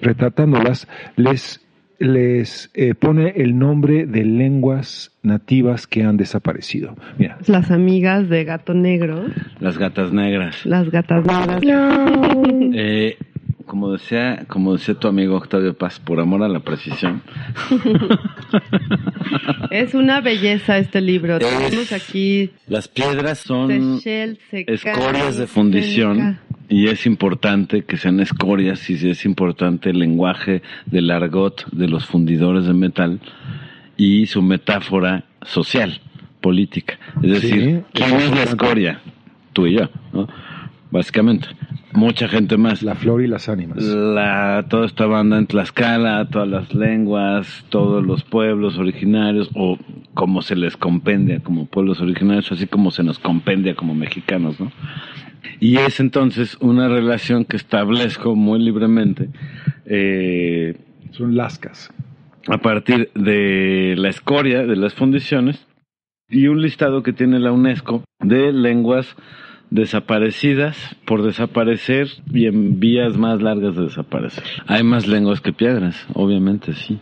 [0.00, 1.60] retratándolas, les
[2.00, 6.96] les eh, pone el nombre de lenguas nativas que han desaparecido.
[7.18, 9.26] Mira, Las amigas de Gato Negro,
[9.60, 10.66] Las gatas negras.
[10.66, 11.62] las gatas negras.
[12.74, 13.16] Eh,
[13.66, 17.22] como decía, como decía tu amigo Octavio Paz, por amor a la precisión.
[19.70, 21.36] Es una belleza este libro.
[21.38, 23.68] Es- Tenemos aquí Las piedras son
[24.00, 29.90] Seychelles, se cae, escorias de fundición y es importante que sean escorias y es importante
[29.90, 33.20] el lenguaje del argot de los fundidores de metal
[33.96, 36.00] y su metáfora social,
[36.40, 36.98] política.
[37.22, 39.00] Es Sí, decir, ¿quién es la escoria?
[39.52, 40.28] Tú y yo, ¿no?
[40.90, 41.48] Básicamente.
[41.94, 42.82] Mucha gente más.
[42.82, 43.82] la flor y las ánimas.
[43.82, 49.78] La, toda esta banda en Tlaxcala, todas las lenguas, todos los pueblos originarios, o
[50.12, 54.72] como se les compendia como pueblos originarios, así como se nos compendia como mexicanos, ¿no?
[55.60, 59.28] Y es entonces una relación que establezco muy libremente
[59.84, 60.76] eh,
[61.12, 61.92] Son lascas.
[62.48, 65.66] a partir de la escoria de las fundiciones
[66.28, 69.14] y un listado que tiene la UNESCO de lenguas
[69.74, 74.44] desaparecidas por desaparecer y en vías más largas de desaparecer.
[74.68, 77.00] Hay más lenguas que piedras, obviamente, sí.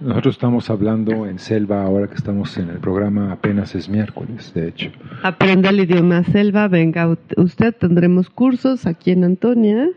[0.00, 4.68] Nosotros estamos hablando en Selva ahora que estamos en el programa apenas es miércoles, de
[4.68, 4.90] hecho.
[5.22, 9.88] Aprenda el idioma selva, venga usted, tendremos cursos aquí en Antonia,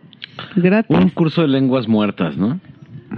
[0.56, 0.96] gratis.
[0.96, 2.60] Un curso de lenguas muertas, ¿no?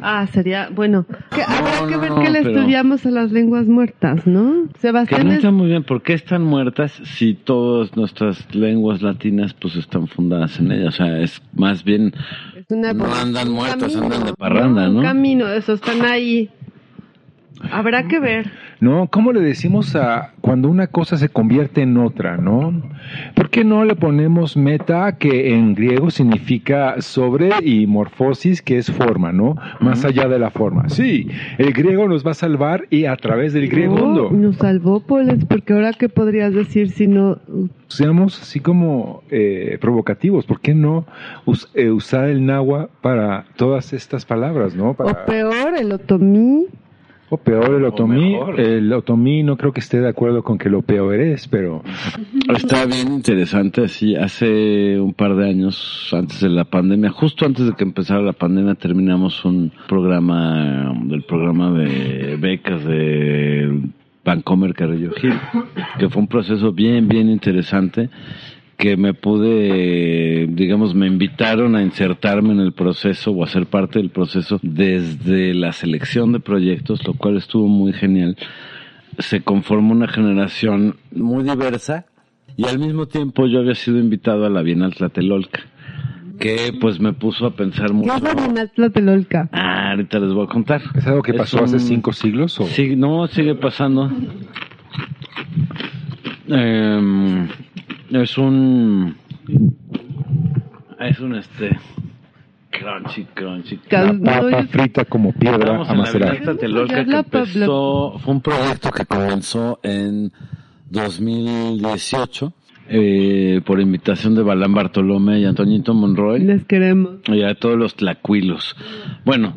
[0.01, 3.31] Ah, sería, bueno, que habrá que no, ver no, qué le pero- estudiamos a las
[3.31, 4.67] lenguas muertas, ¿no?
[4.73, 9.01] Que Sebastián no es- está muy bien, ¿por qué están muertas si todas nuestras lenguas
[9.01, 10.95] latinas pues están fundadas en ellas?
[10.95, 12.13] O sea, es más bien
[12.55, 15.01] es una no andan un muertas, camino, andan de parranda, Un ¿no?
[15.03, 16.49] camino, eso, están ahí.
[17.71, 18.51] Habrá que ver.
[18.83, 19.07] ¿No?
[19.07, 22.81] ¿Cómo le decimos a cuando una cosa se convierte en otra, ¿no?
[23.33, 28.91] ¿Por qué no le ponemos meta, que en griego significa sobre, y morfosis, que es
[28.91, 29.55] forma, ¿no?
[29.79, 30.89] Más allá de la forma.
[30.89, 33.95] Sí, el griego nos va a salvar y a través del griego.
[33.95, 37.39] No, nos salvó, Poles, porque ahora qué podrías decir si no...
[37.87, 41.05] Seamos así como eh, provocativos, ¿por qué no
[41.75, 44.89] eh, usar el náhuatl para todas estas palabras, ¿no?
[44.89, 46.67] O peor, el otomí.
[47.33, 48.35] O peor el otomí.
[48.57, 51.81] El otomí no creo que esté de acuerdo con que lo peor es, pero...
[52.47, 57.65] Está bien interesante, así hace un par de años, antes de la pandemia, justo antes
[57.65, 63.81] de que empezara la pandemia, terminamos un programa, del programa de becas de
[64.23, 65.33] Vancomer Carrillo Gil,
[65.97, 68.11] que fue un proceso bien, bien interesante
[68.77, 73.99] que me pude, digamos, me invitaron a insertarme en el proceso o a ser parte
[73.99, 78.37] del proceso desde la selección de proyectos, lo cual estuvo muy genial.
[79.19, 82.05] Se conformó una generación muy diversa
[82.57, 85.61] y al mismo tiempo yo había sido invitado a la Bienal Tlatelolca
[86.39, 88.09] que pues me puso a pensar mucho.
[88.09, 89.49] ¿Qué es la Bienal Tlatelolca?
[89.51, 90.81] Ah, ahorita les voy a contar.
[90.95, 92.59] ¿Es algo que pasó hace cinco siglos?
[92.59, 92.65] O?
[92.65, 94.11] Sí, no, sigue pasando.
[96.47, 97.47] Eh,
[98.21, 99.15] es un.
[100.99, 101.77] Es un este.
[102.71, 103.79] Crunchy, crunchy.
[103.89, 106.37] La papa frita como piedra a macerar.
[106.43, 110.31] fue un proyecto que comenzó en
[110.89, 112.53] 2018
[112.89, 116.39] eh, por invitación de Balán Bartolomé y Antoñito Monroy.
[116.39, 117.19] Les queremos.
[117.27, 118.75] Y a todos los tlacuilos.
[119.23, 119.55] Bueno.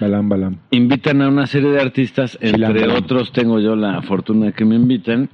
[0.00, 0.60] Balán, Balán.
[0.70, 4.76] Invitan a una serie de artistas, entre otros tengo yo la fortuna de que me
[4.76, 5.30] inviten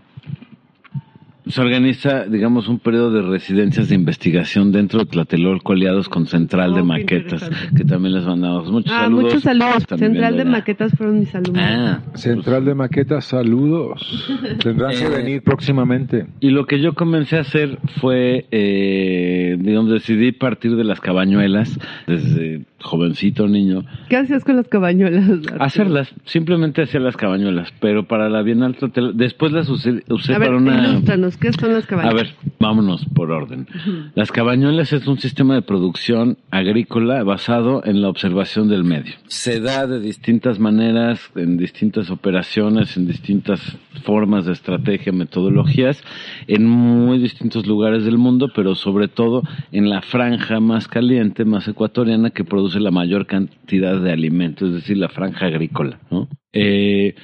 [1.47, 6.75] se organiza, digamos, un periodo de residencias de investigación dentro de Tlatelolco aliados con Central
[6.75, 9.25] de oh, Maquetas, que también les mandamos muchos ah, saludos.
[9.25, 9.85] Muchos saludos.
[9.97, 11.65] Central de Maquetas fueron mis alumnos.
[11.65, 14.33] Ah, Central de Maquetas, saludos.
[14.63, 16.27] Tendrán que venir próximamente.
[16.41, 21.79] Y lo que yo comencé a hacer fue, eh, digamos, decidí partir de las cabañuelas
[22.07, 23.85] desde jovencito niño.
[24.09, 25.25] ¿Qué hacías con las cabañuelas?
[25.59, 28.77] Hacerlas, simplemente hacía las cabañuelas, pero para la Bienal
[29.15, 30.03] después las usé,
[30.39, 31.01] para una...
[31.41, 32.13] ¿qué son las cabañuelas?
[32.13, 33.67] A ver, vámonos por orden.
[34.15, 39.15] Las cabañuelas es un sistema de producción agrícola basado en la observación del medio.
[39.27, 46.03] Se da de distintas maneras, en distintas operaciones, en distintas formas de estrategia, metodologías,
[46.47, 51.67] en muy distintos lugares del mundo, pero sobre todo en la franja más caliente, más
[51.69, 56.01] ecuatoriana, que produce la mayor cantidad de alimentos, es decir, la franja agrícola.
[56.11, 56.29] ¿no?
[56.53, 57.15] Eh,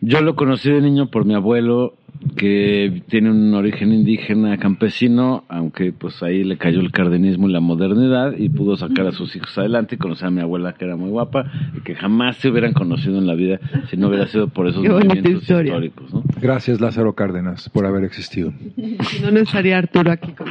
[0.00, 1.98] yo lo conocí de niño por mi abuelo,
[2.36, 7.60] que tiene un origen indígena campesino, aunque pues ahí le cayó el cardenismo y la
[7.60, 10.96] modernidad y pudo sacar a sus hijos adelante y conocer a mi abuela que era
[10.96, 13.58] muy guapa y que jamás se hubieran conocido en la vida
[13.90, 16.12] si no hubiera sido por esos movimientos históricos.
[16.12, 16.22] ¿no?
[16.40, 18.52] Gracias Lázaro Cárdenas por haber existido.
[18.76, 20.48] no, no estaría Arturo aquí con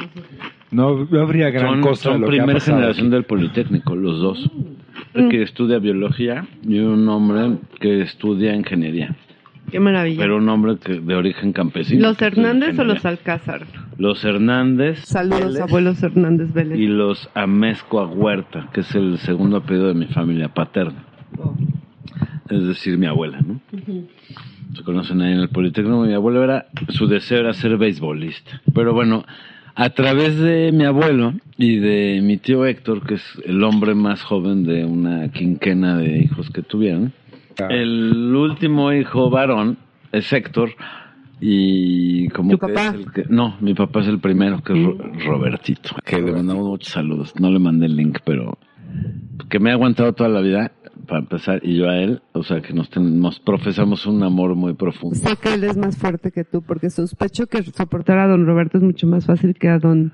[0.71, 2.11] No, habría gran cosa.
[2.11, 4.51] Son primera generación del Politécnico, los dos.
[5.13, 9.15] El que estudia biología y un hombre que estudia ingeniería.
[9.71, 10.19] Qué maravilla.
[10.19, 12.07] Pero un nombre de origen campesino.
[12.07, 13.65] ¿Los Hernández o los Alcázar?
[13.97, 14.99] Los Hernández.
[15.05, 16.77] Saludos, abuelos Hernández Vélez.
[16.77, 21.03] Y los Amezcoa Huerta, que es el segundo apellido de mi familia paterna.
[21.37, 21.55] Oh.
[22.49, 23.59] Es decir, mi abuela, ¿no?
[24.75, 26.01] Se conocen ahí en el Politécnico.
[26.01, 28.61] Mi abuelo era, su deseo era ser beisbolista.
[28.73, 29.25] Pero bueno,
[29.73, 34.21] a través de mi abuelo y de mi tío Héctor, que es el hombre más
[34.21, 37.13] joven de una quinquena de hijos que tuvieron,
[37.69, 39.77] el último hijo varón
[40.11, 40.71] es Héctor.
[41.41, 42.95] Y como ¿Tu papá?
[43.29, 47.33] no, mi papá es el primero, que es Robertito, que le mandamos muchos saludos.
[47.39, 48.57] No le mandé el link, pero
[49.49, 50.71] que me ha aguantado toda la vida,
[51.05, 54.73] para empezar, y yo a él, o sea que nos, tenemos, profesamos un amor muy
[54.73, 55.15] profundo.
[55.15, 58.77] Sé que él es más fuerte que tú, porque sospecho que soportar a don Roberto
[58.77, 60.13] es mucho más fácil que a don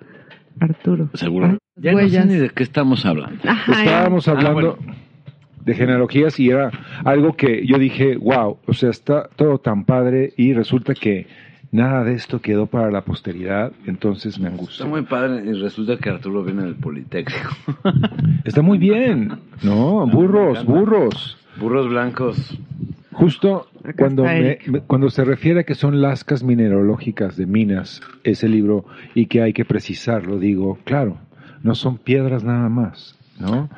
[0.60, 1.10] Arturo.
[1.14, 1.60] Seguro.
[1.76, 3.42] ya no sé ni de qué estamos hablando.
[3.44, 4.78] Estábamos hablando...
[4.88, 4.96] Ah,
[5.64, 6.72] de genealogías y era
[7.05, 11.28] algo que yo dije, wow, o sea, está todo tan padre y resulta que
[11.72, 14.84] nada de esto quedó para la posteridad, entonces me angustia.
[14.84, 17.55] Está muy padre y resulta que Arturo viene del Politécnico.
[18.43, 19.32] Está muy bien,
[19.64, 20.05] ¿no?
[20.07, 21.38] Burros, burros.
[21.59, 22.57] Burros blancos.
[23.14, 24.26] Justo cuando,
[24.88, 29.53] cuando se refiere a que son lascas mineralógicas de minas, ese libro, y que hay
[29.53, 31.18] que precisarlo, digo, claro,
[31.62, 33.70] no son piedras nada más, ¿no?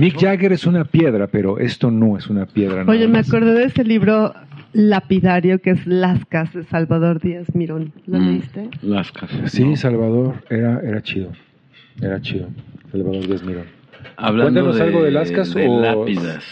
[0.00, 2.84] Mick Jagger es una piedra, pero esto no es una piedra.
[2.86, 4.34] Oye, me acordé de ese libro
[4.72, 7.92] lapidario que es Lascas de Salvador Díaz Mirón.
[8.06, 8.70] ¿Lo mm, leíste?
[8.82, 9.30] Lascas.
[9.46, 11.30] Sí, Salvador, era, era chido.
[12.00, 12.48] Era chido.
[12.90, 13.64] Salvador Díaz Mirón.
[14.16, 15.80] Hablando Cuéntanos algo de Lascas o...
[15.80, 16.44] lápidas.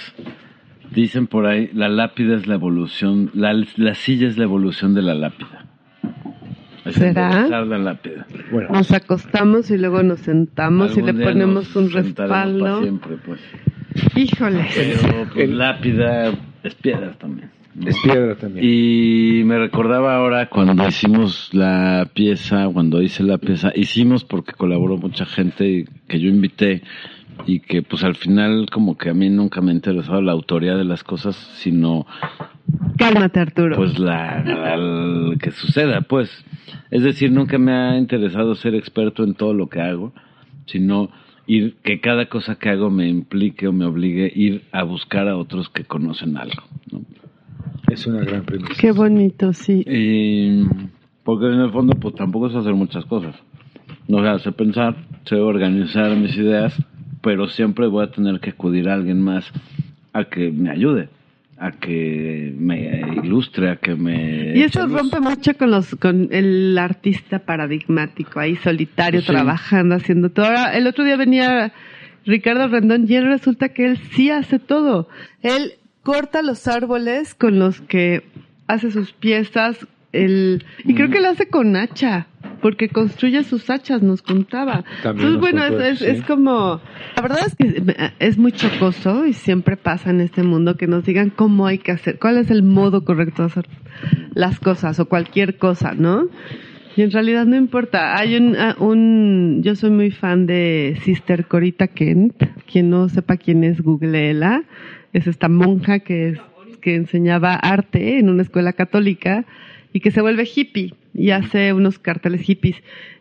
[0.91, 5.03] Dicen por ahí, la lápida es la evolución, la, la silla es la evolución de
[5.03, 5.68] la lápida.
[6.93, 7.49] ¿Será?
[7.49, 8.27] La lápida.
[8.51, 8.71] Bueno.
[8.71, 12.83] Nos acostamos y luego nos sentamos y le ponemos un respaldo.
[12.83, 13.41] siempre, pues.
[14.17, 14.67] Híjole.
[14.75, 16.33] Pero pues, lápida
[16.63, 17.51] es piedra también.
[17.87, 18.67] Es piedra también.
[18.69, 24.97] Y me recordaba ahora cuando hicimos la pieza, cuando hice la pieza, hicimos porque colaboró
[24.97, 26.83] mucha gente que yo invité
[27.47, 30.77] y que pues al final como que a mí nunca me ha interesado la autoría
[30.77, 32.07] de las cosas, sino...
[32.99, 33.77] Cálmate Arturo.
[33.77, 34.45] Pues la,
[35.41, 36.31] que suceda, pues.
[36.91, 40.13] Es decir, nunca me ha interesado ser experto en todo lo que hago,
[40.67, 41.11] sino
[41.47, 45.37] ir que cada cosa que hago me implique o me obligue ir a buscar a
[45.37, 46.63] otros que conocen algo.
[46.93, 47.03] ¿no?
[47.89, 48.75] Es una gran premisa.
[48.79, 49.85] Qué bonito, sí.
[49.87, 50.65] Y,
[51.25, 53.35] porque en el fondo, pues tampoco es hacer muchas cosas.
[54.09, 56.75] No sé, sé pensar, sé organizar mis ideas,
[57.23, 59.45] pero siempre voy a tener que acudir a alguien más
[60.13, 61.11] a que me ayude
[61.61, 64.57] a que me ilustre, a que me...
[64.57, 70.47] Y eso rompe mucho con los con el artista paradigmático, ahí solitario, trabajando, haciendo todo.
[70.47, 71.73] Ahora, el otro día venía
[72.25, 75.09] Ricardo Rendón y él resulta que él sí hace todo.
[75.43, 78.23] Él corta los árboles con los que
[78.67, 82.29] hace sus piezas, el, y creo que lo hace con hacha,
[82.61, 84.85] porque construye sus hachas, nos contaba.
[85.05, 86.81] Entonces, bueno, es, es, como,
[87.17, 91.05] la verdad es que es muy chocoso y siempre pasa en este mundo que nos
[91.05, 93.67] digan cómo hay que hacer, cuál es el modo correcto de hacer
[94.35, 96.29] las cosas o cualquier cosa, ¿no?
[96.97, 98.19] Y en realidad no importa.
[98.19, 102.43] Hay un, ah, un yo soy muy fan de Sister Corita Kent.
[102.71, 104.65] Quien no sepa quién es, googleela
[105.13, 106.41] es esta monja que,
[106.81, 109.45] que enseñaba arte en una escuela católica
[109.93, 112.77] y que se vuelve hippie y hace unos carteles hippies.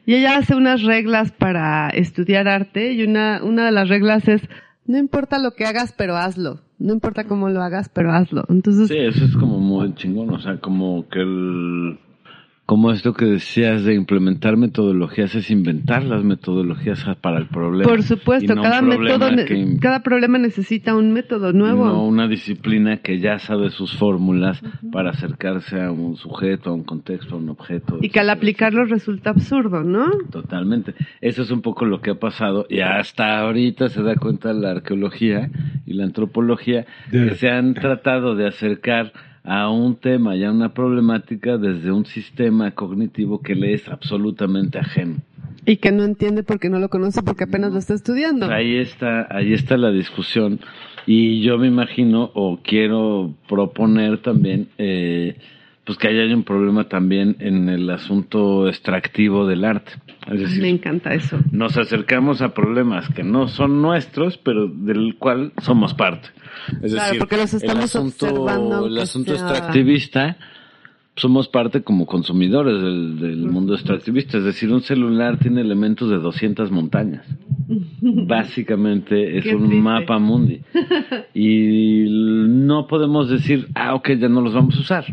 [0.06, 4.42] Y ella hace unas reglas para estudiar arte y una, una de las reglas es,
[4.86, 6.62] no importa lo que hagas, pero hazlo.
[6.80, 8.46] No importa cómo lo hagas, pero hazlo.
[8.50, 8.88] Entonces...
[8.88, 12.00] Sí, eso es como muy chingón, o sea, como que el
[12.68, 17.90] como esto que decías de implementar metodologías es inventar las metodologías para el problema.
[17.90, 19.30] Por supuesto, cada método,
[19.80, 21.86] cada problema necesita un método nuevo.
[21.86, 24.62] No una disciplina que ya sabe sus fórmulas
[24.92, 28.00] para acercarse a un sujeto, a un contexto, a un objeto.
[28.02, 30.12] Y que al aplicarlo resulta absurdo, ¿no?
[30.30, 30.94] Totalmente.
[31.22, 34.72] Eso es un poco lo que ha pasado y hasta ahorita se da cuenta la
[34.72, 35.50] arqueología
[35.86, 39.14] y la antropología que se han tratado de acercar
[39.48, 44.78] a un tema y a una problemática desde un sistema cognitivo que le es absolutamente
[44.78, 45.22] ajeno.
[45.66, 48.52] Y que no entiende porque no lo conoce porque apenas lo está estudiando.
[48.52, 50.60] Ahí está, ahí está la discusión.
[51.06, 55.38] Y yo me imagino o quiero proponer también eh,
[55.88, 59.94] pues que haya un problema también en el asunto extractivo del arte.
[60.60, 61.40] Me encanta eso.
[61.54, 66.28] Nos acercamos a problemas que no son nuestros, pero del cual somos parte.
[66.84, 70.36] Es decir, porque los estamos el asunto, el asunto extractivista,
[71.16, 74.40] somos parte como consumidores del, del mundo extractivista.
[74.40, 77.26] Es decir, un celular tiene elementos de 200 montañas.
[78.02, 80.60] Básicamente es un mapa mundi.
[81.34, 85.06] Y no podemos decir, ah, ok, ya no los vamos a usar.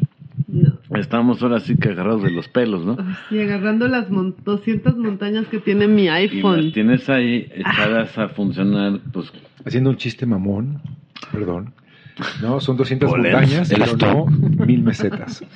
[0.94, 2.96] Estamos ahora sí que agarrados de los pelos, ¿no?
[3.28, 6.60] Sí, agarrando las 200 montañas que tiene mi iPhone.
[6.60, 9.32] Y las tienes ahí echadas a funcionar, pues...
[9.64, 10.80] Haciendo un chiste mamón,
[11.32, 11.72] perdón.
[12.42, 14.26] No, son 200 montañas, pero no
[14.66, 15.44] mil mesetas.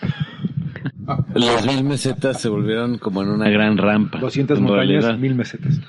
[1.35, 4.19] Las mil mesetas se volvieron como en una gran rampa.
[4.19, 5.81] 200 montañas, mil mesetas.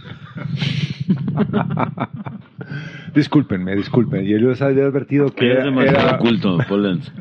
[3.15, 4.25] discúlpenme, disculpen.
[4.25, 6.15] Yo les había advertido que es demasiado era...
[6.15, 7.11] oculto, Polens.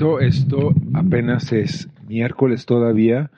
[0.00, 3.30] Vuelto, esto apenas es miércoles todavía.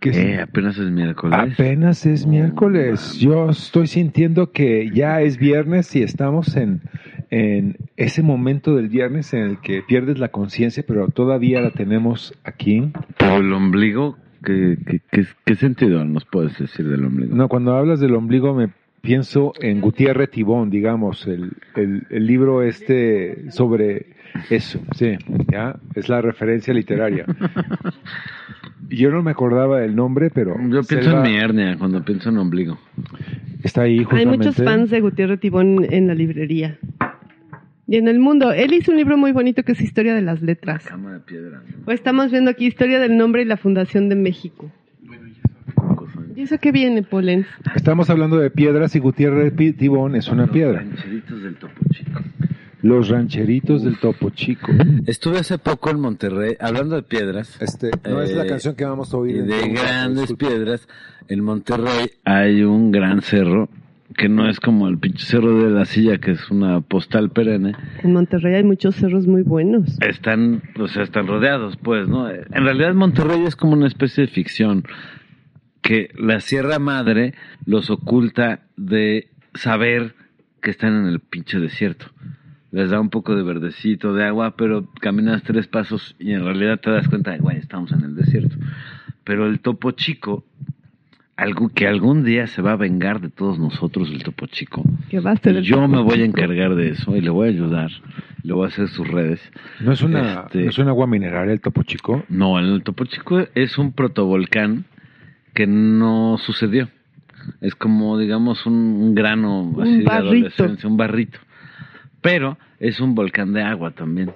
[0.00, 1.38] Que eh, apenas es miércoles.
[1.38, 3.18] Apenas es miércoles.
[3.18, 6.80] Yo estoy sintiendo que ya es viernes y estamos en,
[7.30, 12.34] en ese momento del viernes en el que pierdes la conciencia, pero todavía la tenemos
[12.44, 12.90] aquí.
[13.18, 14.76] Por el ombligo, ¿qué,
[15.12, 17.36] qué, qué sentido nos puedes decir del ombligo?
[17.36, 18.70] No, cuando hablas del ombligo me
[19.04, 24.13] pienso en Gutiérrez Tibón, digamos, el, el, libro este sobre
[24.50, 25.16] eso, sí,
[25.50, 27.24] ya, es la referencia literaria.
[28.88, 30.56] Yo no me acordaba del nombre, pero...
[30.68, 32.78] Yo pienso en mi hernia cuando pienso en ombligo.
[33.62, 36.78] Está ahí Hay muchos fans de Gutiérrez Tibón en la librería.
[37.86, 38.52] Y en el mundo.
[38.52, 40.84] Él hizo un libro muy bonito que es Historia de las Letras.
[40.84, 41.62] Cama de piedra.
[41.86, 44.70] O estamos viendo aquí Historia del Nombre y la Fundación de México.
[46.36, 47.46] ¿Y eso qué viene, Polen?
[47.76, 50.82] Estamos hablando de piedras y Gutiérrez Tibón es una piedra.
[50.82, 51.56] Los rancheritos del.
[52.84, 54.70] Los rancheritos del Topo Chico.
[55.06, 57.56] Estuve hace poco en Monterrey, hablando de piedras.
[57.62, 59.38] Este, no es la eh, canción que vamos a oír.
[59.38, 60.86] en de caso, grandes piedras.
[61.28, 63.70] En Monterrey hay un gran cerro
[64.18, 67.72] que no es como el pinche cerro de la silla, que es una postal perenne.
[68.02, 69.96] En Monterrey hay muchos cerros muy buenos.
[70.02, 72.28] Están, o sea, están rodeados, pues, ¿no?
[72.28, 74.84] En realidad Monterrey es como una especie de ficción
[75.80, 77.32] que la Sierra Madre
[77.64, 80.16] los oculta de saber
[80.60, 82.08] que están en el pinche desierto.
[82.74, 86.80] Les da un poco de verdecito, de agua, pero caminas tres pasos y en realidad
[86.80, 88.56] te das cuenta de, güey, estamos en el desierto.
[89.22, 90.44] Pero el topo chico,
[91.36, 94.82] algo que algún día se va a vengar de todos nosotros, el topo chico.
[95.08, 97.20] Que va a ser Y el yo Topo me voy a encargar de eso y
[97.20, 97.90] le voy a ayudar.
[98.42, 99.40] Le voy a hacer sus redes.
[99.80, 102.24] ¿No es, una, Este- ¿no es un agua mineral el Topo Chico?
[102.28, 104.84] No, el Topo Chico es un protovolcán
[105.54, 106.88] que no sucedió.
[107.60, 110.26] Es como, digamos, un, un grano Un así de barrito.
[110.28, 111.38] adolescencia, un barrito.
[112.20, 114.32] Pero es un volcán de agua también.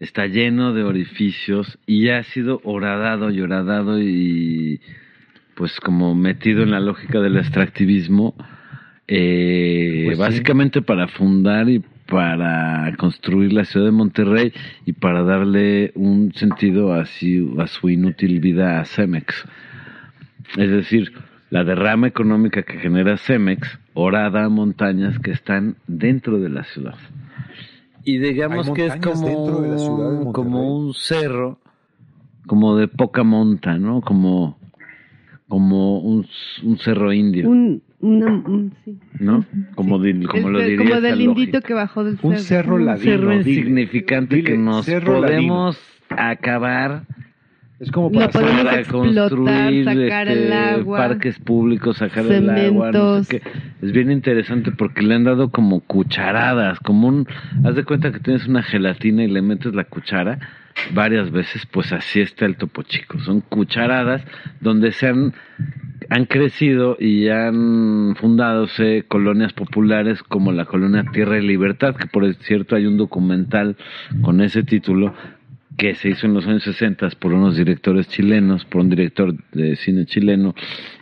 [0.00, 4.80] Está lleno de orificios y ya ha sido horadado y horadado y
[5.54, 8.34] pues como metido en la lógica del extractivismo,
[9.06, 10.20] eh, Pues sí.
[10.22, 14.52] básicamente para fundar y para construir la ciudad de Monterrey
[14.86, 19.44] y para darle un sentido así a su inútil vida a Cemex.
[20.56, 21.12] Es decir,
[21.50, 26.96] la derrama económica que genera Cemex horada montañas que están dentro de la ciudad.
[28.04, 29.76] Y digamos que es como, de la
[30.26, 31.58] de como un cerro,
[32.46, 34.00] como de poca monta, ¿no?
[34.00, 34.58] Como,
[35.48, 36.26] como un,
[36.64, 38.98] un cerro indio, Un, una, un- sí.
[39.20, 39.44] ¿no?
[39.74, 41.60] Como, di- como El lo diría como del indito lógica.
[41.60, 43.88] que bajó del Un cerro Un ladino, cerro en- dile.
[44.44, 45.78] Que nos cerro podemos
[46.10, 47.04] acabar
[47.82, 53.24] Es como para explotar, construir sacar el este, agua, parques públicos, sacar el agua, no
[53.24, 53.26] cementos.
[53.26, 53.42] sé.
[53.82, 57.26] Es bien interesante porque le han dado como cucharadas, como un,
[57.64, 60.38] haz de cuenta que tienes una gelatina y le metes la cuchara
[60.94, 63.18] varias veces, pues así está el topo chico.
[63.18, 64.22] Son cucharadas
[64.60, 65.34] donde se han
[66.08, 72.32] han crecido y han fundadose colonias populares como la colonia Tierra y Libertad, que por
[72.34, 73.76] cierto hay un documental
[74.20, 75.14] con ese título
[75.82, 79.74] que se hizo en los años 60 por unos directores chilenos, por un director de
[79.74, 80.54] cine chileno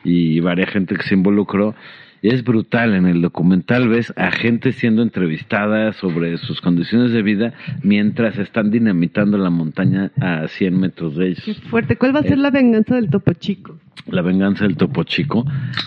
[0.04, 1.74] y varias gente que se involucró.
[2.22, 7.22] Y es brutal, en el documental ves a gente siendo entrevistada sobre sus condiciones de
[7.22, 11.42] vida mientras están dinamitando la montaña a 100 metros de ellos.
[11.44, 11.96] Qué fuerte.
[11.96, 13.78] ¿Cuál va a ser Eh, la venganza del topo chico?
[14.06, 15.44] La venganza del Topo Chico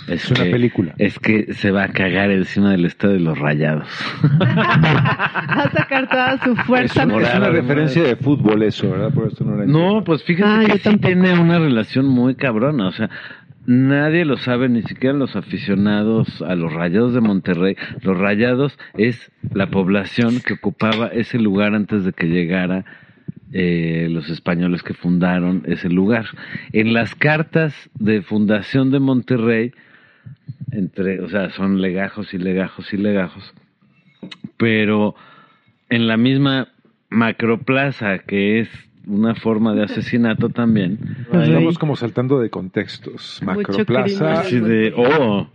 [0.08, 0.94] es, Es una que- película.
[1.00, 3.88] Es que se va a cagar encima del estadio de los Rayados.
[4.40, 7.06] Va a sacar toda su Es fuerza.
[7.06, 9.12] una, es una referencia de fútbol eso, ¿verdad?
[9.12, 9.66] Por eso no la.
[9.66, 13.10] No, pues fíjate Ah, que sí tiene una relación muy cabrona, o sea,
[13.66, 17.76] nadie lo sabe, ni siquiera los aficionados a los Rayados de Monterrey.
[18.01, 22.86] Los Rayados es la población que ocupaba ese lugar antes de que llegara
[23.51, 26.26] eh, los españoles que fundaron ese lugar.
[26.72, 29.74] En las cartas de fundación de Monterrey,
[30.72, 33.53] entre, o sea, son legajos y legajos y legajos,
[34.57, 35.16] pero
[35.89, 36.70] en la misma
[37.09, 38.70] macroplaza que es
[39.06, 40.97] una forma de asesinato también.
[41.32, 43.41] Estamos como saltando de contextos.
[43.43, 44.41] Macroplaza.
[44.41, 45.47] Así de, oh,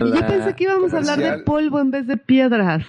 [0.00, 2.84] Y yo pensé que íbamos a hablar de polvo en vez de piedras.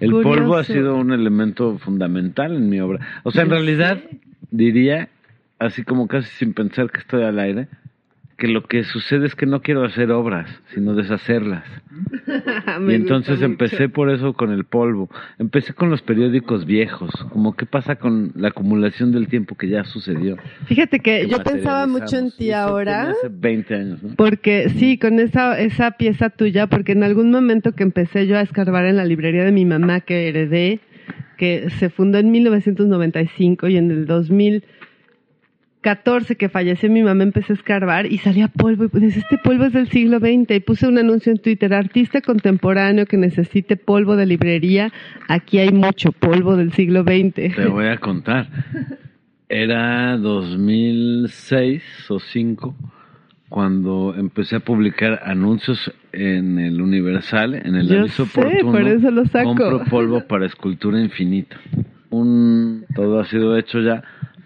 [0.00, 0.28] el Curioso.
[0.28, 3.00] polvo ha sido un elemento fundamental en mi obra.
[3.24, 3.98] O sea, en ¿En realidad
[4.50, 5.08] diría,
[5.58, 7.68] así como casi sin pensar que estoy al aire,
[8.42, 11.62] que lo que sucede es que no quiero hacer obras, sino deshacerlas.
[12.88, 13.92] Y entonces empecé mucho.
[13.92, 15.08] por eso con el polvo.
[15.38, 19.84] Empecé con los periódicos viejos, como qué pasa con la acumulación del tiempo que ya
[19.84, 20.36] sucedió.
[20.66, 23.10] Fíjate que que yo pensaba mucho en ti ahora.
[23.10, 24.14] Hace 20 años, ¿no?
[24.16, 28.40] Porque sí, con esa, esa pieza tuya, porque en algún momento que empecé yo a
[28.40, 30.80] escarbar en la librería de mi mamá que heredé,
[31.36, 34.06] que se fundó en 1995 y en el
[35.82, 39.64] 2014 que falleció mi mamá empecé a escarbar y salía polvo y pues este polvo
[39.64, 44.14] es del siglo XX y puse un anuncio en Twitter, artista contemporáneo que necesite polvo
[44.16, 44.92] de librería,
[45.28, 47.56] aquí hay mucho polvo del siglo XX.
[47.56, 48.48] Te voy a contar.
[49.48, 52.76] Era 2006 o 5
[53.48, 58.72] cuando empecé a publicar anuncios en el Universal, en el Yo aviso sé, oportuno.
[58.72, 59.48] por eso lo saco.
[59.48, 61.60] Compro polvo para escultura infinita.
[62.08, 64.02] Un todo ha sido hecho ya,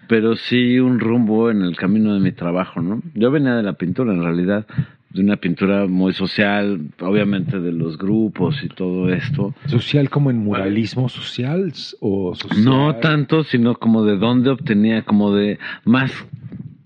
[0.08, 3.02] pero sí un rumbo en el camino de mi trabajo, ¿no?
[3.14, 4.66] Yo venía de la pintura en realidad.
[5.10, 9.54] de una pintura muy social, obviamente de los grupos y todo esto.
[9.66, 12.64] ¿Social como en muralismo social o social?
[12.64, 16.12] No tanto, sino como de dónde obtenía, como de más.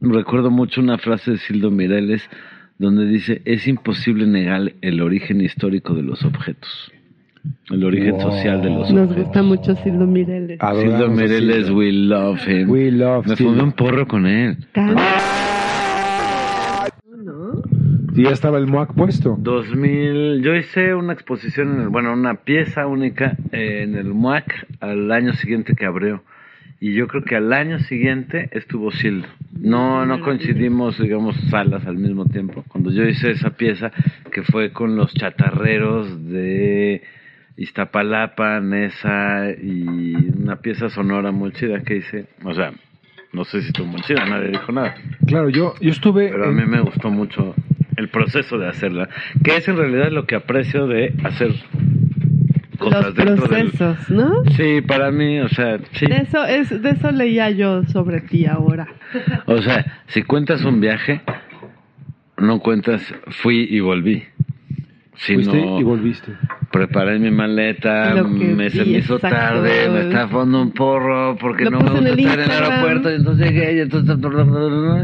[0.01, 2.23] Recuerdo mucho una frase de Sildo Mireles
[2.79, 6.91] donde dice, es imposible negar el origen histórico de los objetos.
[7.71, 10.59] El origen social de los Nos gusta mucho Sildo Mireles.
[10.61, 12.69] Sildo Mireles, we love him.
[12.69, 14.57] We love Me fumé un porro con él.
[18.15, 19.37] Y ya estaba el MOAC puesto.
[19.39, 25.11] 2000, yo hice una exposición, en el, bueno, una pieza única en el MOAC al
[25.13, 26.23] año siguiente que abrió.
[26.81, 29.29] Y yo creo que al año siguiente estuvo Sildo.
[29.53, 32.65] No, no coincidimos, digamos, salas al mismo tiempo.
[32.69, 33.93] Cuando yo hice esa pieza,
[34.33, 37.03] que fue con los chatarreros de
[37.61, 42.25] Iztapalapa, Nesa, y una pieza sonora muy chida que hice.
[42.43, 42.73] O sea,
[43.35, 44.95] no sé si estuvo muy chida, nadie dijo nada.
[45.27, 46.31] Claro, yo, yo estuve...
[46.31, 47.55] Pero a mí me gustó mucho
[47.99, 49.11] el proceso de hacerla,
[49.45, 51.53] que es en realidad lo que aprecio de hacer
[52.79, 54.43] cosas Los procesos, ¿no?
[54.57, 56.07] Sí, para mí, o sea, sí.
[56.07, 58.89] De eso, es, de eso leía yo sobre ti ahora.
[59.45, 61.21] O sea, si cuentas un viaje,
[62.39, 64.25] no cuentas fui y volví.
[65.13, 66.33] Fuiste y volviste.
[66.71, 71.81] Preparé mi maleta, me se me hizo tarde, me estaba fumando un porro porque no
[71.81, 74.17] me gusta estar en el aeropuerto, y entonces llegué y entonces,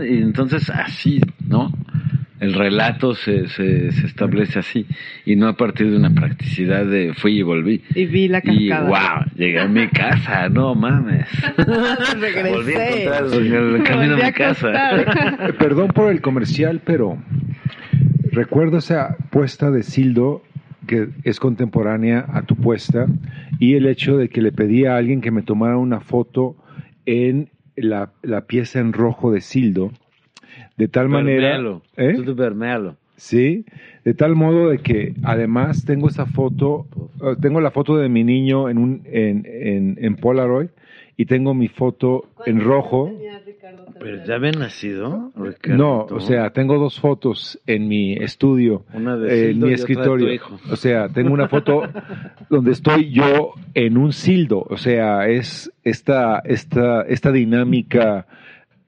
[0.08, 1.72] y entonces así, ¿no?
[2.40, 4.86] el relato se, se, se, establece así
[5.24, 7.82] y no a partir de una practicidad de fui y volví.
[7.94, 8.60] Y vi la cascada.
[8.60, 11.26] Y wow, llegué a mi casa, no mames.
[12.20, 12.52] Regresé.
[12.52, 13.24] Volví a encontrar
[13.62, 14.72] el camino a mi casa.
[15.58, 17.18] Perdón por el comercial, pero
[18.32, 20.42] recuerdo esa puesta de Sildo
[20.86, 23.06] que es contemporánea a tu puesta
[23.58, 26.56] y el hecho de que le pedí a alguien que me tomara una foto
[27.04, 29.92] en la, la pieza en rojo de Sildo
[30.76, 31.58] de tal manera...
[31.96, 32.14] ¿eh?
[33.16, 33.64] Sí,
[34.04, 36.86] de tal modo de que además tengo esa foto,
[37.22, 40.68] eh, tengo la foto de mi niño en, un, en, en, en Polaroid
[41.16, 43.10] y tengo mi foto en rojo.
[43.98, 45.32] ¿Pero ya había nacido?
[45.68, 50.40] No, o sea, tengo dos fotos en mi estudio, en mi escritorio.
[50.70, 51.82] O sea, tengo una foto
[52.50, 54.66] donde estoy yo en un sildo.
[54.68, 58.26] O sea, es esta, esta, esta dinámica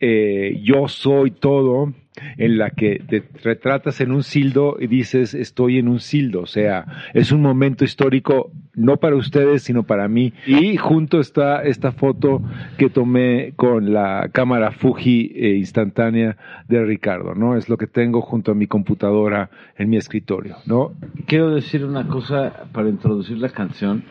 [0.01, 1.93] eh, yo soy todo,
[2.37, 6.47] en la que te retratas en un sildo y dices estoy en un sildo, o
[6.47, 10.33] sea, es un momento histórico no para ustedes, sino para mí.
[10.47, 12.41] Y junto está esta foto
[12.79, 16.37] que tomé con la cámara Fuji eh, instantánea
[16.69, 17.57] de Ricardo, ¿no?
[17.57, 20.93] Es lo que tengo junto a mi computadora en mi escritorio, ¿no?
[21.27, 24.05] Quiero decir una cosa para introducir la canción.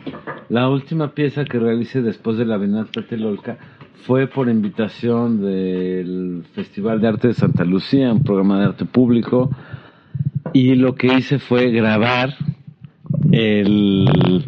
[0.49, 3.57] La última pieza que realicé después de la Venata Telolca
[4.05, 9.49] fue por invitación del Festival de Arte de Santa Lucía, un programa de arte público,
[10.53, 12.35] y lo que hice fue grabar
[13.31, 14.45] el,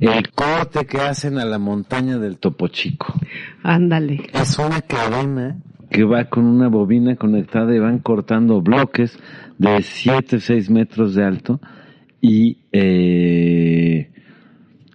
[0.00, 3.14] el corte que hacen a la montaña del Topo Chico.
[3.62, 4.28] Ándale.
[4.32, 5.58] Es una cadena
[5.90, 9.18] que va con una bobina conectada y van cortando bloques
[9.58, 11.60] de 7 o 6 metros de alto
[12.20, 14.10] y eh,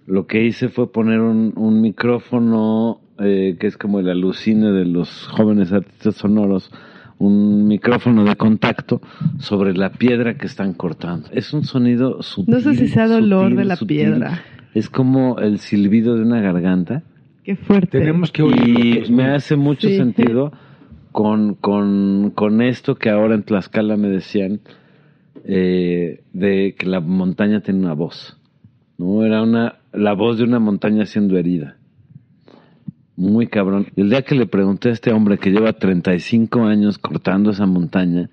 [0.06, 4.84] lo que hice fue poner un, un micrófono eh, que es como el alucine de
[4.84, 6.70] los jóvenes artistas sonoros,
[7.18, 9.00] un micrófono de contacto
[9.38, 11.28] sobre la piedra que están cortando.
[11.32, 12.54] Es un sonido sutil.
[12.54, 14.42] No sé si sea dolor de la piedra.
[14.74, 17.02] Es como el silbido de una garganta.
[17.42, 18.00] Qué fuerte.
[18.00, 20.52] Tenemos que Y me hace mucho sentido
[21.12, 24.60] con, con, con esto que ahora en Tlaxcala me decían
[25.44, 28.36] eh, de que la montaña tiene una voz.
[28.98, 31.75] No era una la voz de una montaña siendo herida
[33.16, 33.88] muy cabrón.
[33.96, 38.30] El día que le pregunté a este hombre que lleva 35 años cortando esa montaña,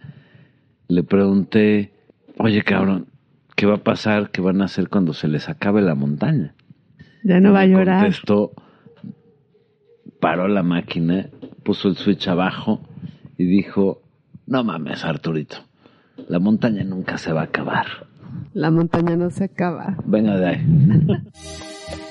[0.87, 1.93] le pregunté,
[2.37, 3.07] oye cabrón,
[3.55, 4.29] ¿qué va a pasar?
[4.31, 6.53] ¿Qué van a hacer cuando se les acabe la montaña?
[7.23, 8.01] Ya no va a llorar.
[8.01, 8.51] Contestó,
[10.19, 11.29] paró la máquina,
[11.63, 12.81] puso el switch abajo
[13.37, 14.01] y dijo,
[14.45, 15.57] no mames Arturito,
[16.27, 17.85] la montaña nunca se va a acabar.
[18.53, 19.97] La montaña no se acaba.
[20.05, 20.65] Venga de ahí.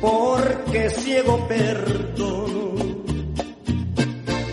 [0.00, 2.74] porque ciego perdono.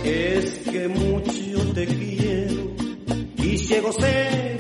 [0.04, 2.72] Es que mucho te quiero
[3.38, 4.51] y ciego seguiré.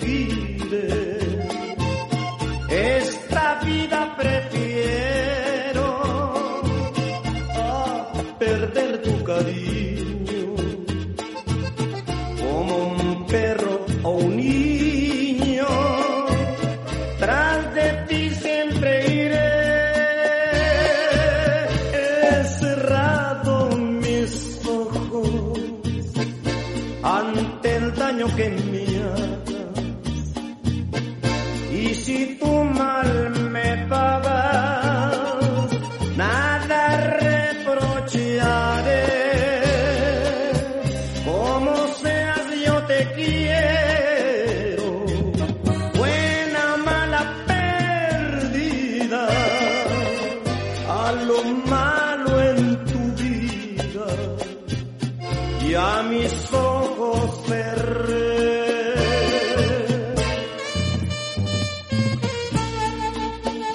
[55.72, 58.94] Y a mis ojos cerré.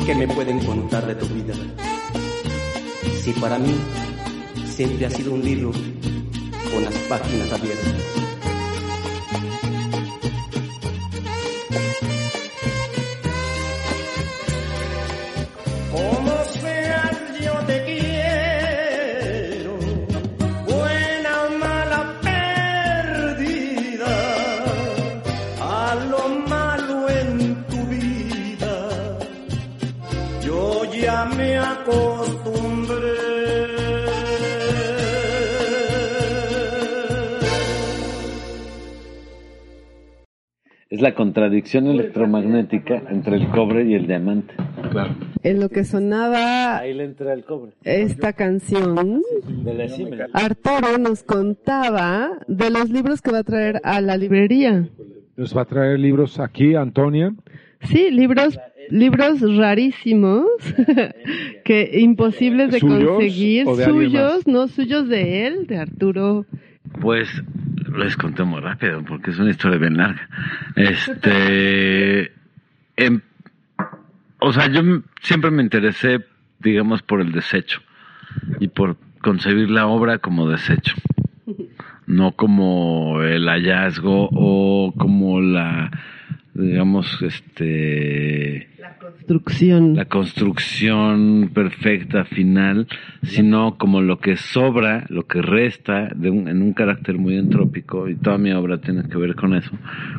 [0.05, 1.55] ¿Qué me pueden contar de tu vida?
[3.23, 3.75] Si para mí
[4.67, 5.73] siempre ha sido un libro
[6.71, 8.16] con las páginas abiertas.
[41.07, 44.55] La contradicción electromagnética entre el cobre y el diamante.
[44.91, 45.15] Claro.
[45.45, 47.75] En lo que sonaba Ahí le entra el cobre.
[47.85, 49.23] esta canción,
[49.63, 50.25] De la Siemens.
[50.33, 54.89] Arturo nos contaba de los libros que va a traer a la librería.
[55.37, 57.33] Nos va a traer libros aquí, Antonia.
[57.83, 58.59] Sí, libros
[58.91, 60.47] libros rarísimos
[61.65, 66.47] que imposibles de ¿Suyos conseguir, o de suyos, no suyos de él, de Arturo.
[67.01, 67.29] Pues
[67.97, 70.29] les conté muy rápido porque es una historia bien larga.
[70.75, 72.33] Este,
[72.97, 73.21] em-
[74.39, 74.83] o sea, yo
[75.23, 76.25] siempre me interesé,
[76.61, 77.81] digamos, por el desecho
[78.61, 80.95] y por concebir la obra como desecho,
[82.07, 85.91] no como el hallazgo o como la,
[86.59, 88.69] digamos, este,
[89.01, 89.95] Construcción.
[89.95, 92.87] la construcción perfecta final,
[93.23, 98.09] sino como lo que sobra, lo que resta de un- en un carácter muy entrópico,
[98.09, 99.71] y toda mi obra tiene que ver con eso,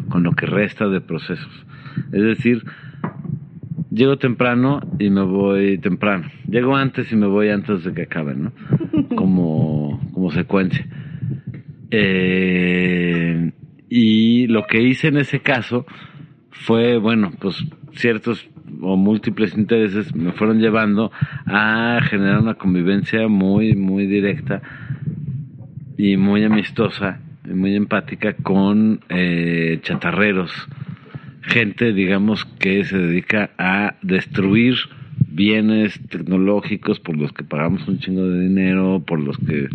[0.10, 1.66] con lo que resta de procesos.
[2.12, 2.64] Es decir,
[3.92, 6.26] llego temprano y me voy temprano.
[6.50, 8.52] Llego antes y me voy antes de que acabe, ¿no?
[9.16, 10.86] Como, como secuencia.
[11.90, 13.52] Eh,
[13.90, 15.86] y lo que hice en ese caso
[16.62, 18.48] fue, bueno, pues ciertos
[18.82, 21.12] o múltiples intereses me fueron llevando
[21.46, 24.62] a generar una convivencia muy, muy directa
[25.98, 30.52] y muy amistosa y muy empática con eh, chatarreros,
[31.42, 34.76] gente, digamos, que se dedica a destruir
[35.30, 39.70] bienes tecnológicos por los que pagamos un chingo de dinero, por los que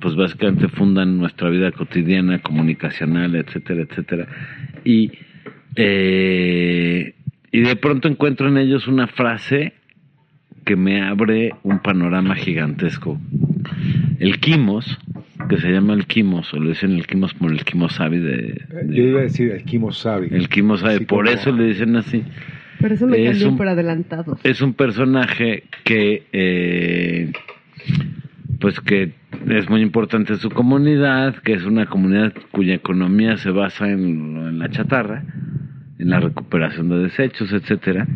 [0.00, 4.26] pues básicamente fundan nuestra vida cotidiana, comunicacional, etcétera, etcétera.
[4.84, 5.12] Y,
[5.76, 7.14] eh,
[7.52, 9.72] y de pronto encuentro en ellos una frase
[10.64, 13.20] que me abre un panorama gigantesco.
[14.18, 14.98] El quimos,
[15.48, 18.86] que se llama el quimos, o le dicen el quimos por el quimosabi de, de-
[18.88, 20.28] Yo iba a decir el kimosabi.
[20.32, 22.24] el quimosabi, por como- eso le dicen así.
[22.80, 24.38] Por eso me Es cambió un- por adelantado.
[24.42, 27.32] Es un personaje que, eh,
[28.60, 29.12] pues que
[29.48, 34.00] es muy importante en su comunidad, que es una comunidad cuya economía se basa en,
[34.36, 35.24] en la chatarra,
[35.98, 38.06] en la recuperación de desechos, etcétera.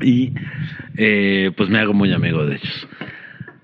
[0.00, 0.32] Y
[0.96, 2.88] eh, pues me hago muy amigo de ellos.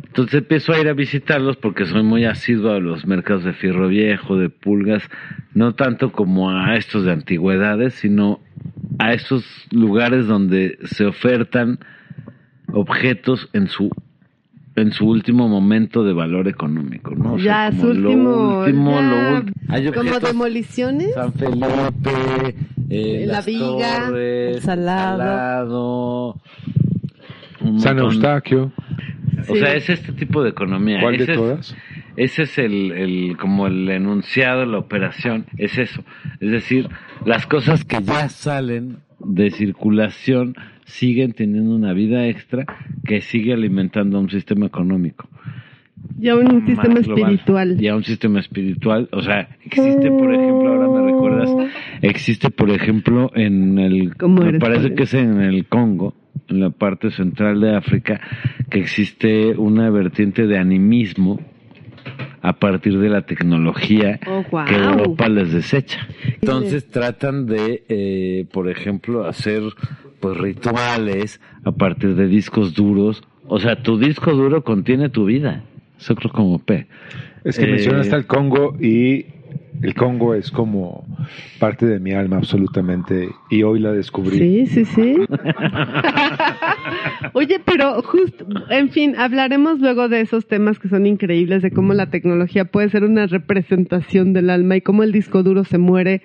[0.06, 3.88] Entonces empiezo a ir a visitarlos porque soy muy asiduo a los mercados de fierro
[3.88, 5.08] viejo, de pulgas,
[5.54, 8.40] no tanto como a estos de antigüedades, sino
[8.98, 11.78] a esos lugares donde se ofertan
[12.72, 13.90] objetos en su
[14.76, 17.34] en su último momento de valor económico, ¿no?
[17.34, 18.30] O sea, ya, como su último.
[18.30, 21.14] lo último, ya, lo como objetos- demoliciones.
[21.14, 22.54] San Felipe,
[22.88, 26.36] eh, La Las Viga, Torres, el Salado.
[27.58, 27.98] Salado, San.
[27.98, 28.72] Eustaquio.
[29.48, 29.58] O Sí.
[29.60, 31.00] sea, es este tipo de economía.
[31.00, 31.76] ¿Cuál de Ese es- todas?
[32.16, 36.02] ese es el, el, como el enunciado, la operación, es eso.
[36.40, 36.88] Es decir,
[37.24, 40.54] las cosas que ya salen de circulación
[40.84, 42.66] siguen teniendo una vida extra
[43.04, 45.28] que sigue alimentando a un sistema económico.
[46.18, 47.32] Ya un sistema global.
[47.32, 47.76] espiritual.
[47.78, 49.08] Y a un sistema espiritual.
[49.12, 51.50] O sea, existe, por ejemplo, ahora me recuerdas,
[52.02, 56.14] existe, por ejemplo, en el, ¿Cómo me eres, parece que es en el Congo,
[56.48, 58.20] en la parte central de África,
[58.70, 61.40] que existe una vertiente de animismo
[62.42, 66.06] a partir de la tecnología Oh, que Europa les desecha.
[66.40, 69.62] Entonces tratan de, eh, por ejemplo, hacer
[70.20, 73.22] pues rituales a partir de discos duros.
[73.46, 75.64] O sea, tu disco duro contiene tu vida.
[75.98, 76.86] Eso creo como P.
[77.44, 79.26] Es que Eh, mencionaste el Congo y
[79.82, 81.06] el Congo es como
[81.58, 84.38] parte de mi alma absolutamente y hoy la descubrí.
[84.38, 85.16] Sí, sí, sí.
[87.40, 91.94] Oye, pero justo, en fin, hablaremos luego de esos temas que son increíbles, de cómo
[91.94, 96.20] la tecnología puede ser una representación del alma y cómo el disco duro se muere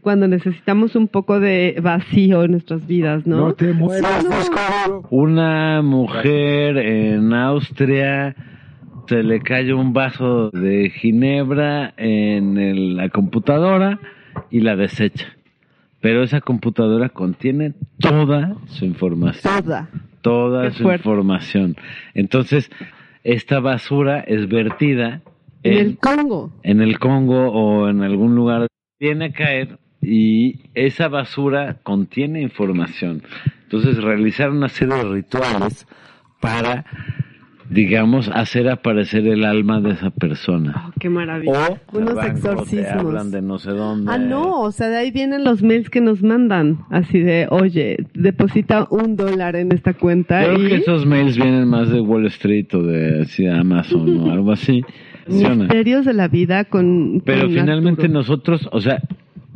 [0.00, 3.36] cuando necesitamos un poco de vacío en nuestras vidas, ¿no?
[3.48, 4.36] No te mueras, No, no.
[4.38, 4.56] disco
[4.86, 5.08] duro.
[5.10, 8.36] Una mujer en Austria
[9.08, 13.98] se le cae un vaso de ginebra en el- la computadora
[14.52, 15.26] y la desecha.
[16.00, 19.42] Pero esa computadora contiene toda su información.
[19.64, 19.88] Toda.
[20.22, 21.76] Toda su información.
[22.14, 22.70] Entonces,
[23.24, 25.22] esta basura es vertida
[25.62, 26.52] En en, el Congo.
[26.62, 28.66] en el Congo o en algún lugar.
[28.98, 33.22] Viene a caer y esa basura contiene información.
[33.64, 35.86] Entonces, realizar una serie de rituales
[36.40, 36.84] para,
[37.70, 40.86] digamos, hacer aparecer el alma de esa persona.
[40.88, 41.52] Oh, qué maravilla.
[41.92, 43.04] O Unos te van- o te exorcismos.
[43.04, 44.10] hablan de no sé dónde.
[44.12, 47.96] Ah, no, o sea, de ahí vienen los mails que nos mandan, así de, oye,
[48.14, 52.26] deposita un dólar en esta cuenta Creo y que esos mails vienen más de Wall
[52.26, 54.82] Street o de, así, de Amazon o algo así.
[55.28, 57.22] Misterios de la vida con...
[57.24, 58.18] Pero con finalmente Arturo.
[58.20, 59.00] nosotros, o sea,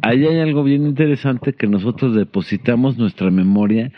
[0.03, 3.91] ahí hay algo bien interesante que nosotros depositamos nuestra memoria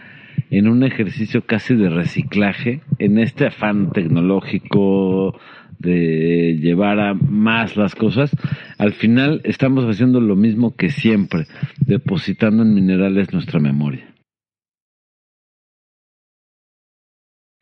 [0.50, 5.38] en un ejercicio casi de reciclaje, en este afán tecnológico
[5.78, 8.30] de llevar a más las cosas,
[8.78, 11.46] al final estamos haciendo lo mismo que siempre,
[11.80, 14.12] depositando en minerales nuestra memoria.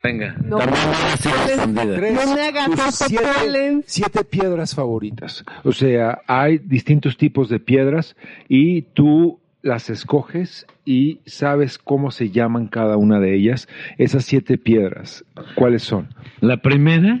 [0.05, 0.59] Venga, No.
[0.59, 5.43] Tres, No me hagas tus caso, siete, siete piedras favoritas.
[5.63, 8.15] O sea, hay distintos tipos de piedras
[8.47, 13.67] y tú las escoges y sabes cómo se llaman cada una de ellas.
[13.97, 16.07] Esas siete piedras, ¿cuáles son?
[16.39, 17.19] La primera,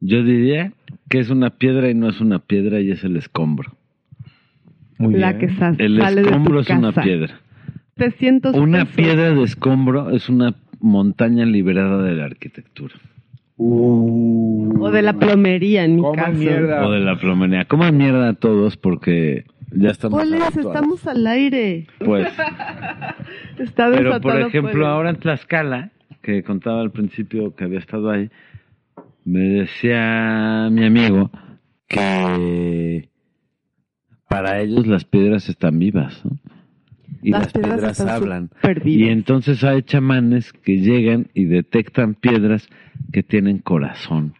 [0.00, 0.72] yo diría
[1.10, 3.76] que es una piedra y no es una piedra y es el escombro.
[4.96, 5.50] Muy La bien.
[5.50, 7.40] que sa- El sale de tu escombro es una piedra.
[7.96, 8.96] 300 Una pesos.
[8.96, 12.94] piedra de escombro es una montaña liberada de la arquitectura
[13.58, 14.82] Uh.
[14.82, 16.32] O de la plomería, en mi caso.
[16.32, 16.86] mierda.
[16.86, 17.66] o de la plomería.
[17.66, 21.86] Coman mierda a todos porque ya estamos estamos al aire.
[21.98, 22.28] Pues,
[23.58, 24.86] Está pero por ejemplo, Poles.
[24.86, 25.90] ahora en Tlaxcala,
[26.22, 28.30] que contaba al principio que había estado ahí,
[29.24, 31.30] me decía mi amigo
[31.86, 33.08] que
[34.28, 36.38] para ellos las piedras están vivas, ¿no?
[37.22, 38.50] Y las, piedras, hablan.
[38.84, 42.66] Y entonces hay chamanes que llegan y detectan piedras
[43.12, 44.34] que tienen corazón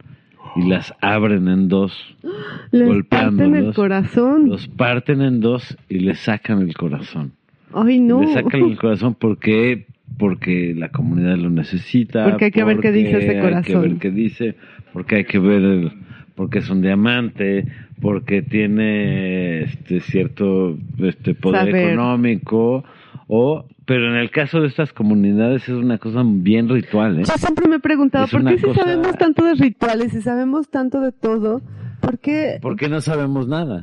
[0.57, 1.93] y las abren en dos,
[2.73, 4.49] Les golpeándolos, parten el corazón.
[4.49, 7.33] los parten en dos y les sacan el corazón.
[7.73, 8.21] Ay, no.
[8.21, 9.87] Le sacan el corazón porque
[10.19, 12.25] porque la comunidad lo necesita.
[12.25, 13.83] Porque hay que ver qué dice ese Hay que corazón.
[13.83, 14.55] ver qué dice,
[14.93, 15.93] porque hay que ver el,
[16.35, 17.65] porque es un diamante,
[18.01, 21.91] porque tiene este cierto este poder Saber.
[21.93, 22.85] económico
[23.29, 27.25] o pero en el caso de estas comunidades es una cosa bien ritual, ¿eh?
[27.27, 30.23] Yo siempre me he preguntado, Es ¿por qué si cosa- sabemos tanto de rituales y
[30.23, 31.61] sabemos tanto de todo?
[32.01, 33.83] ¿Por qué ¿Por qué no sabemos nada?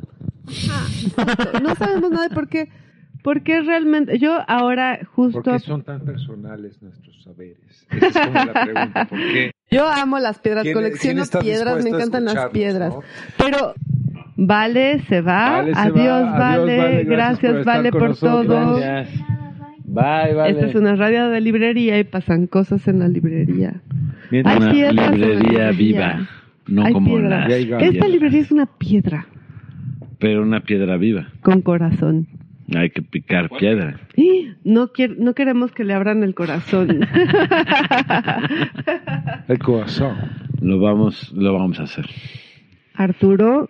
[1.61, 2.69] no sabemos nada de por qué?
[3.21, 4.17] ¿Por qué realmente?
[4.17, 5.41] Yo ahora justo...
[5.41, 7.85] ¿Por qué son tan personales nuestros saberes?
[7.89, 9.05] Esa es como la pregunta.
[9.09, 9.51] ¿Por qué?
[9.69, 12.93] Yo amo las piedras, ¿Quién- colecciono quién piedras, me encantan las piedras.
[12.93, 13.01] no?
[13.37, 13.73] Pero
[14.37, 16.53] Vale se va, Vale, se adiós va.
[16.53, 18.45] Adiós, Vale, Vale, gracias por Vale por nosotros.
[18.47, 18.77] todo.
[18.77, 19.21] Gracias.
[19.87, 20.51] Bye, vale.
[20.51, 23.81] Esta es una radio de librería y pasan cosas en la librería.
[24.29, 25.73] Mientras- Hay una piedras la librería librería.
[26.17, 26.27] viva,
[26.67, 27.49] no Hay como piedras.
[27.49, 27.81] las.
[27.81, 29.25] Esta librería es una piedra
[30.19, 31.27] pero una piedra viva.
[31.41, 32.27] con corazón.
[32.75, 33.97] Hay que picar piedra.
[34.65, 37.07] No, no queremos que le abran el corazón.
[39.47, 40.15] El corazón.
[40.61, 42.05] Lo vamos, lo vamos a hacer.
[42.93, 43.69] Arturo,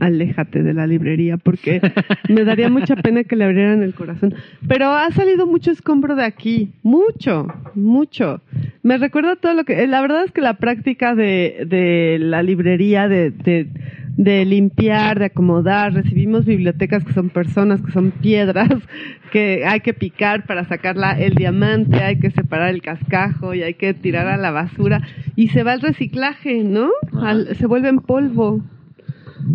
[0.00, 1.80] aléjate de la librería porque
[2.28, 4.34] me daría mucha pena que le abrieran el corazón.
[4.68, 8.40] Pero ha salido mucho escombro de aquí, mucho, mucho.
[8.82, 9.86] Me recuerda todo lo que...
[9.86, 13.68] La verdad es que la práctica de, de la librería, de, de,
[14.16, 18.68] de limpiar, de acomodar, recibimos bibliotecas que son personas, que son piedras,
[19.32, 23.62] que hay que picar para sacar la- el diamante, hay que separar el cascajo y
[23.62, 25.00] hay que tirar a la basura.
[25.36, 26.90] Y se va al reciclaje, ¿no?
[27.20, 28.62] Al- se vuelve en polvo.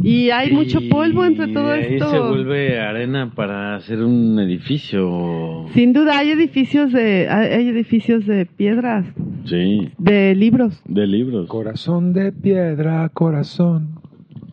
[0.03, 2.11] Y hay mucho polvo entre todo y ahí esto.
[2.11, 5.65] se vuelve arena para hacer un edificio.
[5.73, 9.05] Sin duda hay edificios de hay edificios de piedras.
[9.45, 9.91] Sí.
[9.97, 10.81] De libros.
[10.85, 11.47] De libros.
[11.47, 14.01] Corazón de piedra, corazón.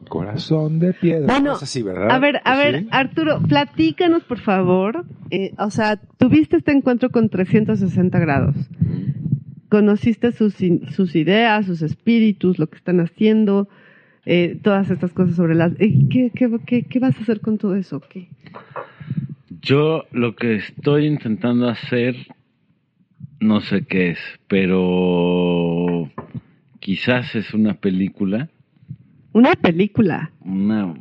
[0.09, 1.26] Corazón de piedra.
[1.26, 1.55] Bueno,
[2.09, 5.05] a ver, a ver, Arturo, platícanos por favor.
[5.31, 8.57] Eh, o sea, tuviste este encuentro con 360 grados.
[9.68, 10.55] Conociste sus,
[10.93, 13.68] sus ideas, sus espíritus, lo que están haciendo,
[14.29, 15.72] eh, todas estas cosas sobre las...
[15.81, 18.01] Eh, ¿qué, qué, qué, vas a hacer con todo eso?
[18.01, 18.29] ¿Qué?
[19.62, 22.14] Yo lo que estoy intentando hacer,
[23.41, 26.11] no sé qué es, pero
[26.81, 28.49] quizás es una película
[29.33, 30.33] una película.
[30.41, 30.95] Una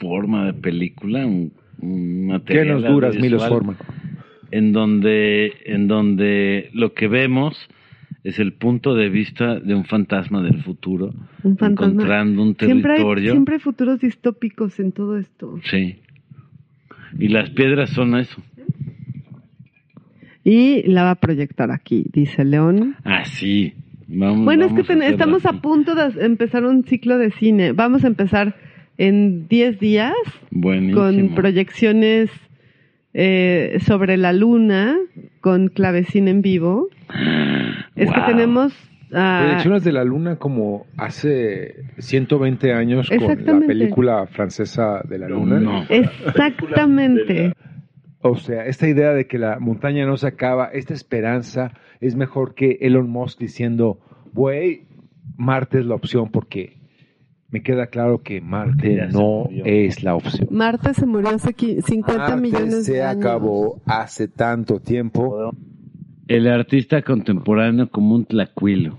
[0.00, 1.52] forma de película, un,
[2.26, 2.66] material.
[2.66, 3.76] ¿Qué nos duras, Milos Forman?
[4.50, 7.56] En donde, en donde lo que vemos
[8.24, 11.92] es el punto de vista de un fantasma del futuro, un fantasma.
[11.92, 13.30] encontrando un territorio.
[13.30, 15.60] Siempre hay, futuros distópicos en todo esto.
[15.62, 16.00] Sí.
[17.18, 18.42] Y las piedras son eso.
[20.42, 22.96] Y la va a proyectar aquí, dice León.
[23.04, 23.74] Ah, sí
[24.06, 27.72] bueno, es que estamos a punto de empezar un ciclo de cine.
[27.72, 28.56] Vamos a empezar
[28.98, 30.14] en 10 días
[30.94, 32.30] con proyecciones
[33.12, 34.96] eh, sobre la luna
[35.40, 36.88] con clavecín en vivo.
[37.94, 38.72] Es que tenemos
[39.14, 45.86] Proyecciones de la luna como hace 120 años con la película francesa de la luna.
[45.88, 47.52] Exactamente.
[48.20, 52.54] O sea, esta idea de que la montaña no se acaba, esta esperanza es mejor
[52.54, 54.00] que Elon Musk diciendo,
[54.32, 54.86] güey,
[55.36, 56.78] Marte es la opción porque
[57.50, 60.48] me queda claro que Marte no es la opción.
[60.50, 63.14] Marte se murió hace 50 millones de años.
[63.20, 65.52] se acabó hace tanto tiempo.
[66.28, 68.98] El artista contemporáneo como un tlacuilo.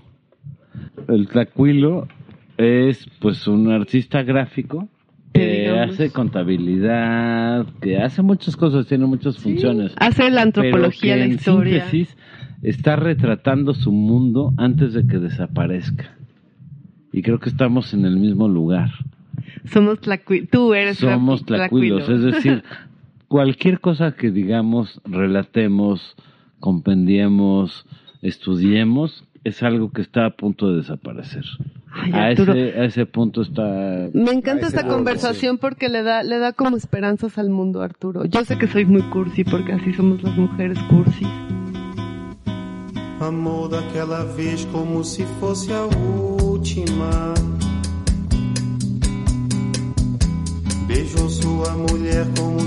[1.08, 2.06] El tlacuilo
[2.56, 4.88] es pues un artista gráfico
[5.32, 9.92] que hace contabilidad, que hace muchas cosas, tiene muchas funciones.
[9.98, 11.84] Hace la antropología, la historia.
[11.84, 12.16] En síntesis,
[12.62, 16.16] está retratando su mundo antes de que desaparezca.
[17.12, 18.90] Y creo que estamos en el mismo lugar.
[19.64, 20.48] Somos tlacuilos.
[20.50, 22.08] Tú eres Somos tlacuilos.
[22.08, 22.62] Es decir,
[23.28, 26.16] cualquier cosa que digamos, relatemos,
[26.60, 27.86] compendiemos,
[28.22, 31.44] estudiemos, es algo que está a punto de desaparecer.
[32.12, 34.08] a, ese, punto está.
[34.12, 38.24] Me encanta esta conversación porque le da, le da como esperanzas al mundo, Arturo.
[38.24, 41.28] Yo sé que soy muy cursi porque así somos las mujeres cursis.
[43.20, 45.86] Amou daquela vez como se fosse a
[46.42, 47.32] última.
[50.86, 52.60] Beijou sua mulher como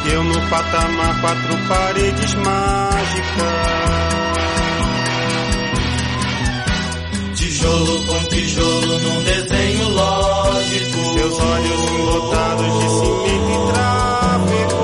[0.00, 3.20] Ergueu no patamar quatro paredes mágicas.
[7.34, 11.12] Tijolo com tijolo num desenho lógico.
[11.12, 14.80] Seus olhos lotados de cimento e tráfego.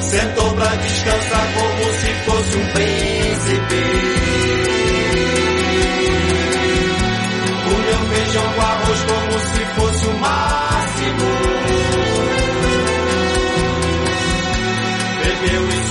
[0.00, 3.01] Sentou pra descansar como se fosse um príncipe.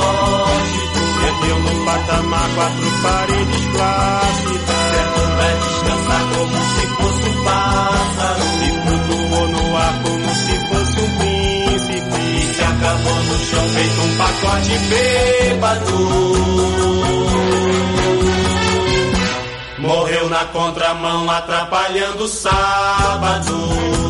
[0.00, 0.98] lógico.
[1.20, 4.80] Perdeu no patamar quatro paredes plásticas.
[4.90, 8.44] Certo pra descansar como se fosse um pássaro.
[8.62, 12.20] E flutuou no ar como se fosse um príncipe.
[12.20, 15.98] E se acabou no chão feito um pacote bêbado.
[19.78, 24.09] Morreu na contramão atrapalhando o sábado.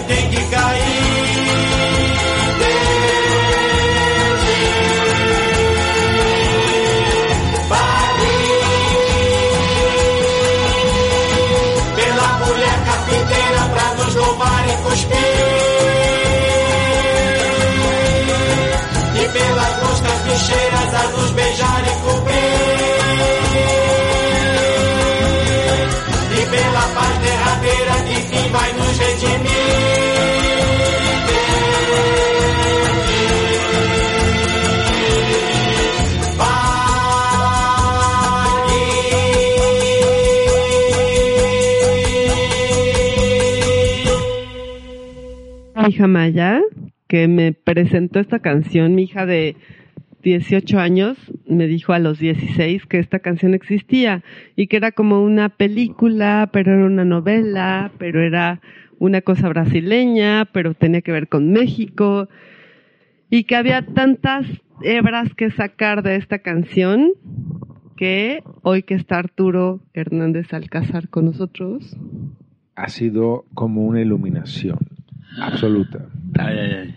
[45.91, 46.61] hija Maya,
[47.07, 49.57] que me presentó esta canción, mi hija de
[50.23, 54.23] 18 años, me dijo a los 16 que esta canción existía
[54.55, 58.61] y que era como una película, pero era una novela, pero era
[59.01, 62.29] una cosa brasileña, pero tenía que ver con México
[63.31, 64.45] y que había tantas
[64.83, 67.09] hebras que sacar de esta canción
[67.97, 71.97] que hoy que está Arturo Hernández Alcázar con nosotros,
[72.75, 74.77] Ha sido como una iluminación
[75.39, 76.05] absoluta.
[76.37, 76.95] Ay, ay, ay.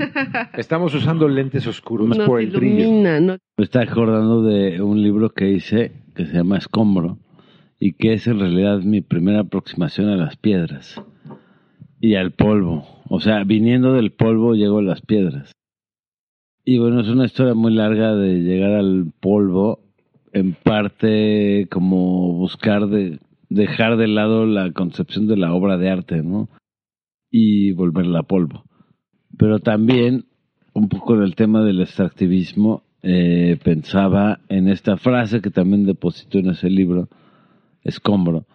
[0.58, 2.80] Estamos usando lentes oscuros nos por el brillo.
[2.80, 3.36] ilumina, ¿no?
[3.56, 7.18] Me está acordando de un libro que hice que se llama Escombro
[7.78, 11.00] y que es en realidad mi primera aproximación a las piedras
[12.02, 12.84] y al polvo.
[13.08, 15.52] O sea, viniendo del polvo llego a las piedras.
[16.64, 19.78] Y bueno, es una historia muy larga de llegar al polvo,
[20.32, 26.22] en parte como buscar de dejar de lado la concepción de la obra de arte,
[26.22, 26.48] ¿no?
[27.30, 28.64] Y volverla polvo.
[29.38, 30.24] Pero también,
[30.72, 36.38] un poco en el tema del extractivismo, eh, pensaba en esta frase que también depositó
[36.38, 37.08] en ese libro,
[37.84, 38.46] Escombro,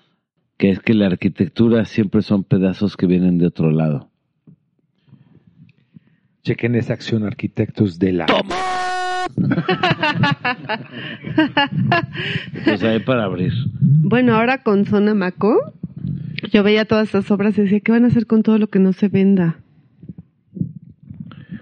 [0.57, 4.09] que es que la arquitectura siempre son pedazos que vienen de otro lado.
[6.43, 8.25] Chequen esa acción arquitectos de la...
[12.65, 13.51] pues ahí para abrir.
[13.79, 15.73] Bueno, ahora con Zona Maco,
[16.51, 18.79] yo veía todas estas obras y decía, ¿qué van a hacer con todo lo que
[18.79, 19.57] no se venda?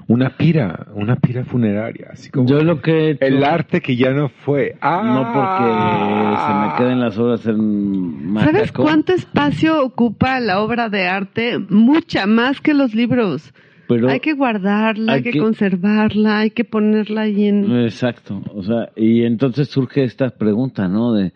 [0.07, 3.95] Una pira, una pira funeraria, así como Yo lo que he hecho- el arte que
[3.95, 4.75] ya no fue.
[4.79, 8.51] Ah, No porque se me queden las obras en Macaco.
[8.53, 11.57] ¿Sabes cuánto espacio ocupa la obra de arte?
[11.69, 13.51] Mucha más que los libros.
[13.87, 17.71] Pero, hay que guardarla, hay hay que, que- conservarla, hay que ponerla ahí en...
[17.85, 21.13] Exacto, o sea, y entonces surge esta pregunta, ¿no?
[21.13, 21.33] De,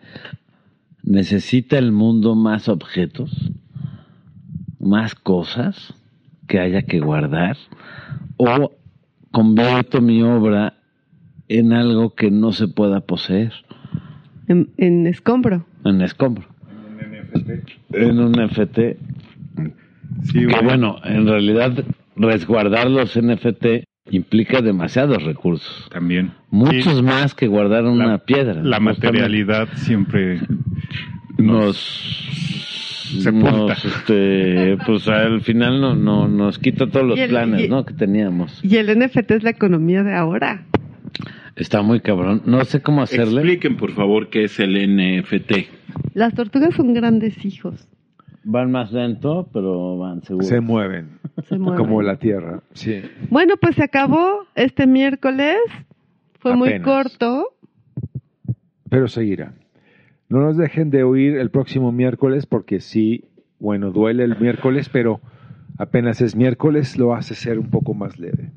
[1.02, 3.50] ¿necesita el mundo más objetos?
[4.78, 5.94] ¿Más cosas
[6.48, 7.56] que haya que guardar?
[8.42, 8.72] ¿O
[9.30, 10.74] convierto mi obra
[11.48, 13.52] en algo que no se pueda poseer?
[14.48, 15.66] en, en escombro.
[15.84, 16.46] En escombro.
[17.92, 18.78] En un NFT.
[20.24, 21.84] Sí, Que bueno, en realidad
[22.16, 25.88] resguardar los NFT implica demasiados recursos.
[25.92, 26.32] también.
[26.50, 28.54] Muchos Sí, más que guardar una la, piedra.
[28.54, 30.40] La Justamente materialidad siempre
[31.38, 32.69] nos.
[33.32, 37.68] Nos, este, pues al final no, no nos quita todos los Y el- planes y-
[37.68, 37.84] ¿no?
[37.84, 40.64] que teníamos Y el NFT es la economía de ahora.
[41.56, 45.68] está muy cabrón no sé cómo hacerle Expliquen, por favor, qué es el NFT.
[46.14, 47.86] Las tortugas son grandes hijos.
[48.44, 51.78] van más lento pero van seguro se mueven, Se mueven.
[51.78, 52.60] como la tierra.
[52.74, 53.02] Sí.
[53.28, 55.56] Bueno, pues se acabó este miércoles.
[56.38, 56.86] Fue muy Apenas.
[56.86, 57.46] corto.
[58.88, 59.52] pero seguirá.
[60.30, 63.24] No nos dejen de oír el próximo miércoles porque sí,
[63.58, 65.20] bueno, duele el miércoles, pero
[65.76, 68.52] apenas es miércoles lo hace ser un poco más leve.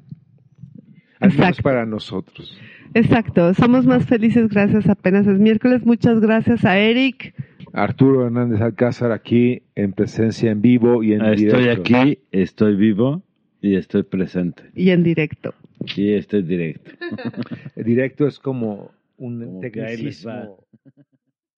[1.20, 1.64] Al menos Exacto.
[1.64, 2.58] para nosotros.
[2.94, 5.84] Exacto, somos más felices gracias apenas es miércoles.
[5.86, 7.34] Muchas gracias a Eric.
[7.74, 11.82] Arturo Hernández Alcázar aquí en presencia en vivo y en estoy directo.
[11.98, 13.24] aquí estoy vivo
[13.62, 15.56] y estoy presente y en directo.
[15.96, 16.92] y estoy directo
[17.76, 20.60] El directo es como un Como tecnicismo